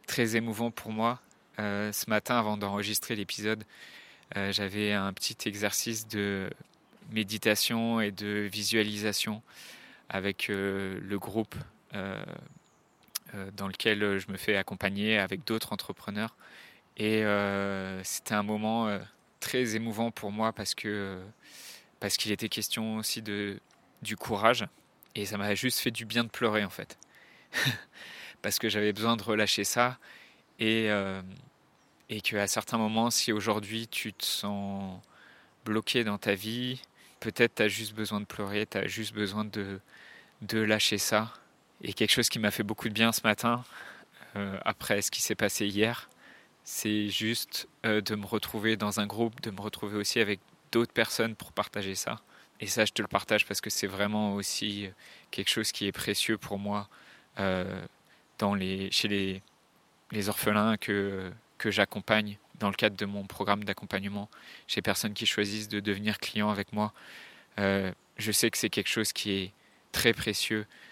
très 0.07 0.37
émouvant 0.37 0.71
pour 0.71 0.93
moi. 0.93 1.21
Euh, 1.59 1.91
ce 1.93 2.09
matin, 2.09 2.39
avant 2.39 2.57
d'enregistrer 2.57 3.17
l'épisode, 3.17 3.65
euh, 4.37 4.53
j'avais 4.53 4.93
un 4.93 5.13
petit 5.13 5.37
exercice 5.47 6.07
de 6.07 6.51
méditation 7.11 8.01
et 8.01 8.11
de 8.11 8.49
visualisation 8.51 9.43
avec 10.09 10.49
le 10.49 11.17
groupe 11.17 11.57
dans 13.57 13.69
lequel 13.69 14.03
euh, 14.03 14.19
je 14.19 14.31
me 14.31 14.37
fais 14.37 14.57
accompagner 14.57 15.19
avec 15.19 15.45
d'autres 15.45 15.73
entrepreneurs. 15.73 16.37
Et 16.97 17.25
euh, 17.25 18.03
c'était 18.05 18.35
un 18.35 18.43
moment 18.43 18.99
très 19.41 19.77
émouvant 19.77 20.11
pour 20.11 20.31
moi 20.31 20.53
parce 20.53 20.75
que 20.75 21.21
parce 22.01 22.17
qu'il 22.17 22.33
était 22.33 22.49
question 22.49 22.99
aussi 22.99 23.23
de 23.23 23.61
du 24.03 24.17
courage. 24.17 24.67
Et 25.15 25.27
ça 25.27 25.39
m'a 25.39 25.55
juste 25.55 25.79
fait 25.81 25.91
du 25.91 26.05
bien 26.05 26.25
de 26.25 26.29
pleurer 26.31 26.65
en 26.65 26.71
fait. 26.71 26.99
Parce 28.43 28.59
que 28.59 28.69
j'avais 28.69 28.93
besoin 28.93 29.17
de 29.17 29.23
relâcher 29.23 29.63
ça. 29.65 29.99
Et 30.59 30.91
euh, 30.91 31.23
et 32.09 32.21
qu'à 32.21 32.47
certains 32.47 32.79
moments 32.79 33.11
si 33.11 33.33
aujourd'hui 33.33 33.89
tu 33.89 34.13
te 34.13 34.25
sens 34.25 35.01
bloqué 35.65 36.05
dans 36.05 36.19
ta 36.19 36.35
vie 36.35 36.83
peut-être 37.21 37.57
tu 37.57 37.63
as 37.63 37.69
juste 37.69 37.95
besoin 37.95 38.21
de 38.21 38.27
pleurer 38.27 38.67
tu 38.67 38.79
as 38.79 38.87
juste 38.87 39.15
besoin 39.15 39.45
de 39.45 39.81
de 40.43 40.61
lâcher 40.61 40.99
ça 40.99 41.33
et 41.83 41.93
quelque 41.93 42.11
chose 42.11 42.29
qui 42.29 42.39
m'a 42.39 42.51
fait 42.51 42.63
beaucoup 42.63 42.89
de 42.89 42.95
bien 42.95 43.13
ce 43.13 43.23
matin, 43.25 43.65
euh, 44.37 44.59
après 44.65 45.03
ce 45.03 45.11
qui 45.11 45.21
s'est 45.21 45.35
passé 45.35 45.67
hier, 45.67 46.09
c'est 46.65 47.09
juste 47.09 47.69
euh, 47.85 48.01
de 48.01 48.15
me 48.15 48.25
retrouver 48.25 48.77
dans 48.77 49.01
un 49.01 49.07
groupe, 49.07 49.41
de 49.43 49.51
me 49.51 49.61
retrouver 49.61 49.97
aussi 49.97 50.21
avec 50.21 50.41
d'autres 50.71 50.93
personnes 50.93 51.35
pour 51.35 51.53
partager 51.53 51.95
ça. 51.95 52.21
Et 52.61 52.67
ça, 52.67 52.85
je 52.85 52.93
te 52.93 53.03
le 53.03 53.09
partage 53.09 53.47
parce 53.47 53.61
que 53.61 53.71
c'est 53.71 53.89
vraiment 53.89 54.35
aussi 54.35 54.89
quelque 55.33 55.51
chose 55.51 55.73
qui 55.73 55.87
est 55.87 55.93
précieux 55.93 56.39
pour 56.39 56.59
moi 56.59 56.89
euh, 57.41 57.85
dans 58.39 58.55
les, 58.55 58.91
chez 58.93 59.09
les, 59.09 59.43
les 60.13 60.29
orphelins 60.29 60.77
que, 60.77 61.33
que 61.59 61.73
j'accompagne 61.73 62.39
dans 62.61 62.69
le 62.69 62.77
cadre 62.77 62.97
de 62.97 63.07
mon 63.07 63.27
programme 63.27 63.65
d'accompagnement, 63.65 64.29
chez 64.69 64.77
les 64.77 64.83
personnes 64.83 65.15
qui 65.15 65.27
choisissent 65.27 65.69
de 65.69 65.81
devenir 65.81 66.19
clients 66.19 66.51
avec 66.51 66.73
moi. 66.73 66.93
je 67.59 68.33
sais 68.33 68.51
que 68.51 68.59
c'est 68.59 68.71
quelque 68.71 68.89
chose 68.89 69.13
qui 69.13 69.33
est 69.33 69.53
très 69.91 70.13
précieux 70.13 70.61
euh, 70.61 70.92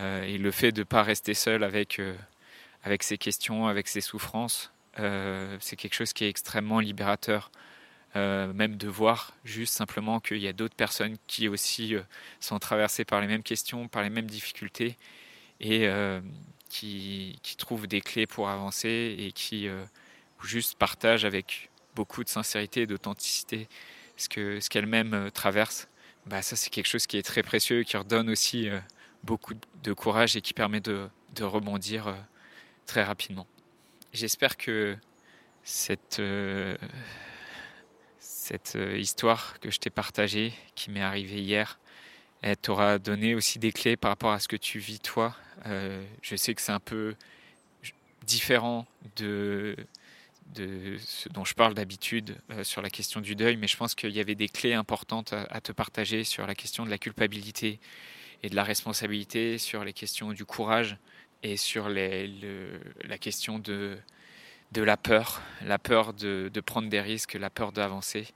et 0.00 0.38
le 0.38 0.50
fait 0.50 0.72
de 0.72 0.80
ne 0.80 0.84
pas 0.84 1.02
rester 1.02 1.34
seul 1.34 1.62
avec, 1.62 1.98
euh, 1.98 2.14
avec 2.82 3.02
ses 3.02 3.18
questions, 3.18 3.66
avec 3.66 3.88
ses 3.88 4.00
souffrances, 4.00 4.72
euh, 4.98 5.56
c'est 5.60 5.76
quelque 5.76 5.94
chose 5.94 6.12
qui 6.12 6.24
est 6.24 6.28
extrêmement 6.28 6.80
libérateur. 6.80 7.50
même 8.14 8.76
de 8.76 8.88
voir 8.88 9.34
juste 9.44 9.74
simplement 9.74 10.18
qu'il 10.20 10.38
y 10.38 10.48
a 10.48 10.52
d'autres 10.52 10.74
personnes 10.74 11.16
qui 11.28 11.48
aussi 11.48 11.94
sont 12.40 12.58
traversées 12.58 13.04
par 13.04 13.20
les 13.20 13.28
mêmes 13.28 13.44
questions, 13.44 13.86
par 13.88 14.02
les 14.02 14.10
mêmes 14.10 14.26
difficultés 14.26 14.96
et 15.60 15.88
qui, 16.68 17.38
qui, 17.42 17.56
trouvent 17.56 17.86
des 17.86 18.00
clés 18.00 18.26
pour 18.26 18.48
avancer 18.48 19.14
et 19.16 19.30
qui 19.30 19.68
juste 20.42 20.76
partagent 20.76 21.24
avec 21.24 21.70
beaucoup 21.94 22.24
de 22.24 22.28
sincérité 22.28 22.82
et 22.82 22.86
d'authenticité 22.88 23.68
ce 24.16 24.28
qu'elles 24.28 24.60
ce 24.60 24.68
qu'elles-mêmes 24.70 25.30
traversent. 25.32 25.86
Bah, 26.26 26.42
ça, 26.42 26.56
c'est 26.56 26.70
quelque 26.70 26.88
chose 26.88 27.06
qui 27.06 27.16
est 27.16 27.22
très 27.22 27.44
précieux, 27.44 27.84
qui 27.84 27.96
redonne 27.96 28.28
aussi 28.28 28.68
beaucoup 29.24 29.54
de 29.82 29.92
courage 29.92 30.36
et 30.36 30.40
qui 30.40 30.54
permet 30.54 30.80
de, 30.80 31.08
rebondir 31.40 32.08
euh, 32.08 32.14
très 32.86 33.02
rapidement. 33.02 33.46
J'espère 34.12 34.56
que 34.56 34.96
cette, 35.62 36.18
euh, 36.20 36.76
euh, 38.74 38.98
histoire 38.98 39.58
que 39.60 39.70
je 39.70 39.78
t'ai 39.78 39.90
partagée, 39.90 40.52
qui 40.74 40.90
m'est 40.90 41.02
arrivée 41.02 41.40
hier, 41.40 41.78
elle 42.42 42.56
t'aura 42.56 42.98
donné 42.98 43.34
aussi 43.34 43.58
des 43.58 43.72
clés 43.72 43.96
par 43.96 44.10
rapport 44.10 44.32
à 44.32 44.40
ce 44.40 44.48
que 44.48 44.56
tu 44.56 44.78
vis 44.78 44.98
toi. 44.98 45.36
je 45.66 46.36
sais 46.36 46.54
que 46.54 46.62
c'est 46.62 46.72
un 46.72 46.80
peu 46.80 47.14
différent 48.26 48.86
de 49.16 49.76
ce 50.54 51.28
dont 51.28 51.44
je 51.44 51.54
parle 51.54 51.74
d'habitude 51.74 52.36
sur 52.62 52.80
la 52.80 52.88
question 52.88 53.20
du 53.20 53.36
deuil, 53.36 53.56
mais 53.56 53.68
je 53.68 53.76
pense 53.76 53.94
qu'il 53.94 54.10
y 54.10 54.20
avait 54.20 54.34
des 54.34 54.48
clés 54.48 54.72
importantes 54.72 55.32
à, 55.32 55.60
te 55.60 55.70
partager 55.70 56.24
sur 56.24 56.46
la 56.46 56.54
question 56.54 56.86
de 56.86 56.90
la 56.90 56.98
culpabilité 56.98 57.78
et 58.42 58.48
de 58.48 58.56
la 58.56 58.64
responsabilité, 58.64 59.58
sur 59.58 59.84
les 59.84 59.92
questions 59.92 60.32
du 60.32 60.44
courage 60.44 60.96
et 61.42 61.56
sur 61.56 61.88
la 61.88 63.18
question 63.18 63.58
de, 63.58 63.98
la 64.74 64.96
peur, 64.96 65.40
la 65.62 65.78
peur 65.78 66.12
de, 66.12 66.50
prendre 66.64 66.88
des 66.88 67.00
risques, 67.00 67.34
la 67.34 67.50
peur 67.50 67.72
d'avancer. 67.72 68.26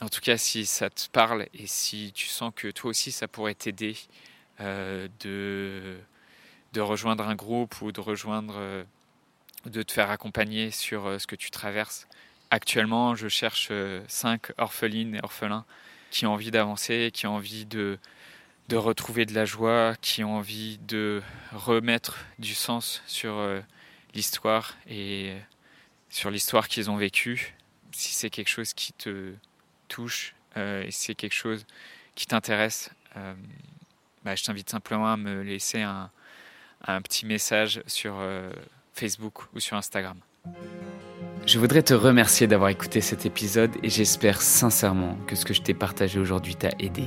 En 0.00 0.08
tout 0.08 0.20
cas, 0.20 0.36
si 0.36 0.66
ça 0.66 0.90
te 0.90 1.08
parle 1.10 1.46
et 1.54 1.66
si 1.66 2.12
tu 2.14 2.26
sens 2.26 2.52
que 2.54 2.68
toi 2.68 2.90
aussi 2.90 3.12
ça 3.12 3.28
pourrait 3.28 3.54
t'aider 3.54 3.96
euh, 4.60 5.06
de, 5.20 5.98
de 6.72 6.80
rejoindre 6.80 7.28
un 7.28 7.34
groupe 7.34 7.80
ou 7.82 7.92
de 7.92 8.00
rejoindre, 8.00 8.54
euh, 8.56 8.84
de 9.66 9.82
te 9.82 9.92
faire 9.92 10.10
accompagner 10.10 10.70
sur 10.70 11.06
euh, 11.06 11.18
ce 11.18 11.26
que 11.26 11.36
tu 11.36 11.50
traverses. 11.50 12.08
Actuellement, 12.50 13.14
je 13.14 13.28
cherche 13.28 13.72
cinq 14.08 14.52
orphelines 14.58 15.14
et 15.14 15.20
orphelins 15.22 15.64
qui 16.10 16.26
ont 16.26 16.34
envie 16.34 16.50
d'avancer, 16.50 17.10
qui 17.12 17.26
ont 17.26 17.36
envie 17.36 17.64
de, 17.64 17.98
de 18.72 18.76
retrouver 18.78 19.26
de 19.26 19.34
la 19.34 19.44
joie, 19.44 19.94
qui 20.00 20.24
ont 20.24 20.36
envie 20.36 20.78
de 20.78 21.20
remettre 21.52 22.16
du 22.38 22.54
sens 22.54 23.02
sur 23.06 23.34
euh, 23.34 23.60
l'histoire 24.14 24.78
et 24.88 25.34
sur 26.08 26.30
l'histoire 26.30 26.68
qu'ils 26.68 26.90
ont 26.90 26.96
vécue. 26.96 27.54
Si 27.92 28.14
c'est 28.14 28.30
quelque 28.30 28.48
chose 28.48 28.72
qui 28.72 28.94
te 28.94 29.34
touche 29.88 30.34
euh, 30.56 30.84
et 30.84 30.90
si 30.90 31.04
c'est 31.04 31.14
quelque 31.14 31.34
chose 31.34 31.66
qui 32.14 32.26
t'intéresse, 32.26 32.90
euh, 33.18 33.34
bah, 34.24 34.34
je 34.36 34.42
t'invite 34.42 34.70
simplement 34.70 35.12
à 35.12 35.18
me 35.18 35.42
laisser 35.42 35.82
un, 35.82 36.10
un 36.86 37.02
petit 37.02 37.26
message 37.26 37.82
sur 37.86 38.14
Facebook 38.94 39.42
ou 39.54 39.60
sur 39.60 39.76
Instagram. 39.76 40.18
Je 41.44 41.58
voudrais 41.58 41.82
te 41.82 41.92
remercier 41.92 42.46
d'avoir 42.46 42.70
écouté 42.70 43.02
cet 43.02 43.26
épisode 43.26 43.72
et 43.82 43.90
j'espère 43.90 44.40
sincèrement 44.40 45.18
que 45.26 45.36
ce 45.36 45.44
que 45.44 45.52
je 45.52 45.60
t'ai 45.60 45.74
partagé 45.74 46.18
aujourd'hui 46.18 46.54
t'a 46.54 46.70
aidé. 46.78 47.04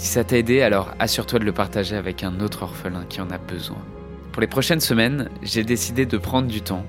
Si 0.00 0.06
ça 0.06 0.24
t'a 0.24 0.38
aidé, 0.38 0.62
alors 0.62 0.94
assure-toi 0.98 1.40
de 1.40 1.44
le 1.44 1.52
partager 1.52 1.94
avec 1.94 2.24
un 2.24 2.40
autre 2.40 2.62
orphelin 2.62 3.04
qui 3.06 3.20
en 3.20 3.28
a 3.30 3.36
besoin. 3.36 3.76
Pour 4.32 4.40
les 4.40 4.46
prochaines 4.46 4.80
semaines, 4.80 5.28
j'ai 5.42 5.62
décidé 5.62 6.06
de 6.06 6.16
prendre 6.16 6.48
du 6.48 6.62
temps 6.62 6.86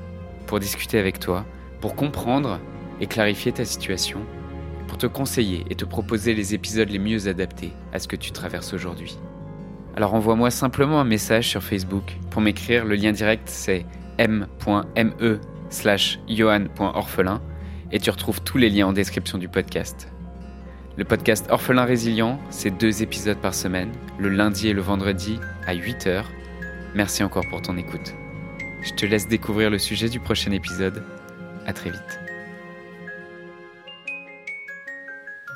pour 0.48 0.62
discuter 0.62 0.98
avec 0.98 1.20
toi, 1.20 1.46
pour 1.82 1.98
comprendre 1.98 2.62
et 3.02 3.08
clarifier 3.08 3.52
ta 3.52 3.66
situation, 3.66 4.22
pour 4.88 4.98
te 4.98 5.08
conseiller 5.08 5.66
et 5.70 5.76
te 5.76 5.84
proposer 5.84 6.34
les 6.34 6.54
épisodes 6.54 6.88
les 6.88 7.00
mieux 7.00 7.28
adaptés 7.28 7.74
à 7.92 8.00
ce 8.00 8.08
que 8.08 8.16
tu 8.16 8.32
traverses 8.32 8.72
aujourd'hui. 8.72 9.18
Alors 9.98 10.14
envoie-moi 10.14 10.50
simplement 10.50 11.02
un 11.02 11.04
message 11.04 11.50
sur 11.50 11.62
Facebook 11.62 12.18
pour 12.30 12.42
m'écrire. 12.42 12.86
Le 12.86 12.96
lien 12.96 13.12
direct 13.12 13.50
c'est 13.50 13.86
m.me 14.20 15.42
slash 15.70 16.18
johan.orphelin 16.30 17.42
et 17.92 18.00
tu 18.00 18.10
retrouves 18.10 18.42
tous 18.42 18.58
les 18.58 18.70
liens 18.70 18.88
en 18.88 18.94
description 18.94 19.38
du 19.38 19.50
podcast. 19.50 20.11
Le 20.98 21.06
podcast 21.06 21.46
Orphelin 21.50 21.86
Résilient, 21.86 22.38
c'est 22.50 22.70
deux 22.70 23.02
épisodes 23.02 23.38
par 23.38 23.56
semaine, 23.56 23.94
le 24.20 24.28
lundi 24.28 24.68
et 24.68 24.74
le 24.74 24.82
vendredi 24.82 25.40
à 25.66 25.74
8h. 25.74 26.26
Merci 26.94 27.24
encore 27.24 27.48
pour 27.50 27.62
ton 27.62 27.78
écoute. 27.78 28.14
Je 28.82 28.92
te 28.94 29.06
laisse 29.06 29.30
découvrir 29.30 29.70
le 29.70 29.80
sujet 29.80 30.10
du 30.10 30.20
prochain 30.20 30.52
épisode. 30.52 31.02
À 31.66 31.72
très 31.72 31.92
vite. 31.92 32.20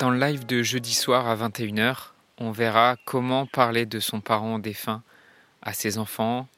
Dans 0.00 0.10
le 0.10 0.18
live 0.18 0.46
de 0.46 0.62
jeudi 0.62 0.94
soir 0.94 1.28
à 1.28 1.36
21h, 1.36 2.12
on 2.38 2.50
verra 2.50 2.96
comment 3.04 3.44
parler 3.44 3.84
de 3.84 4.00
son 4.00 4.22
parent 4.22 4.58
défunt 4.58 5.02
à 5.60 5.74
ses 5.74 5.98
enfants, 5.98 6.48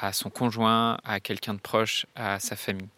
à 0.00 0.14
son 0.14 0.30
conjoint, 0.30 0.96
à 1.04 1.20
quelqu'un 1.20 1.52
de 1.52 1.60
proche, 1.60 2.06
à 2.16 2.40
sa 2.40 2.56
famille. 2.56 2.88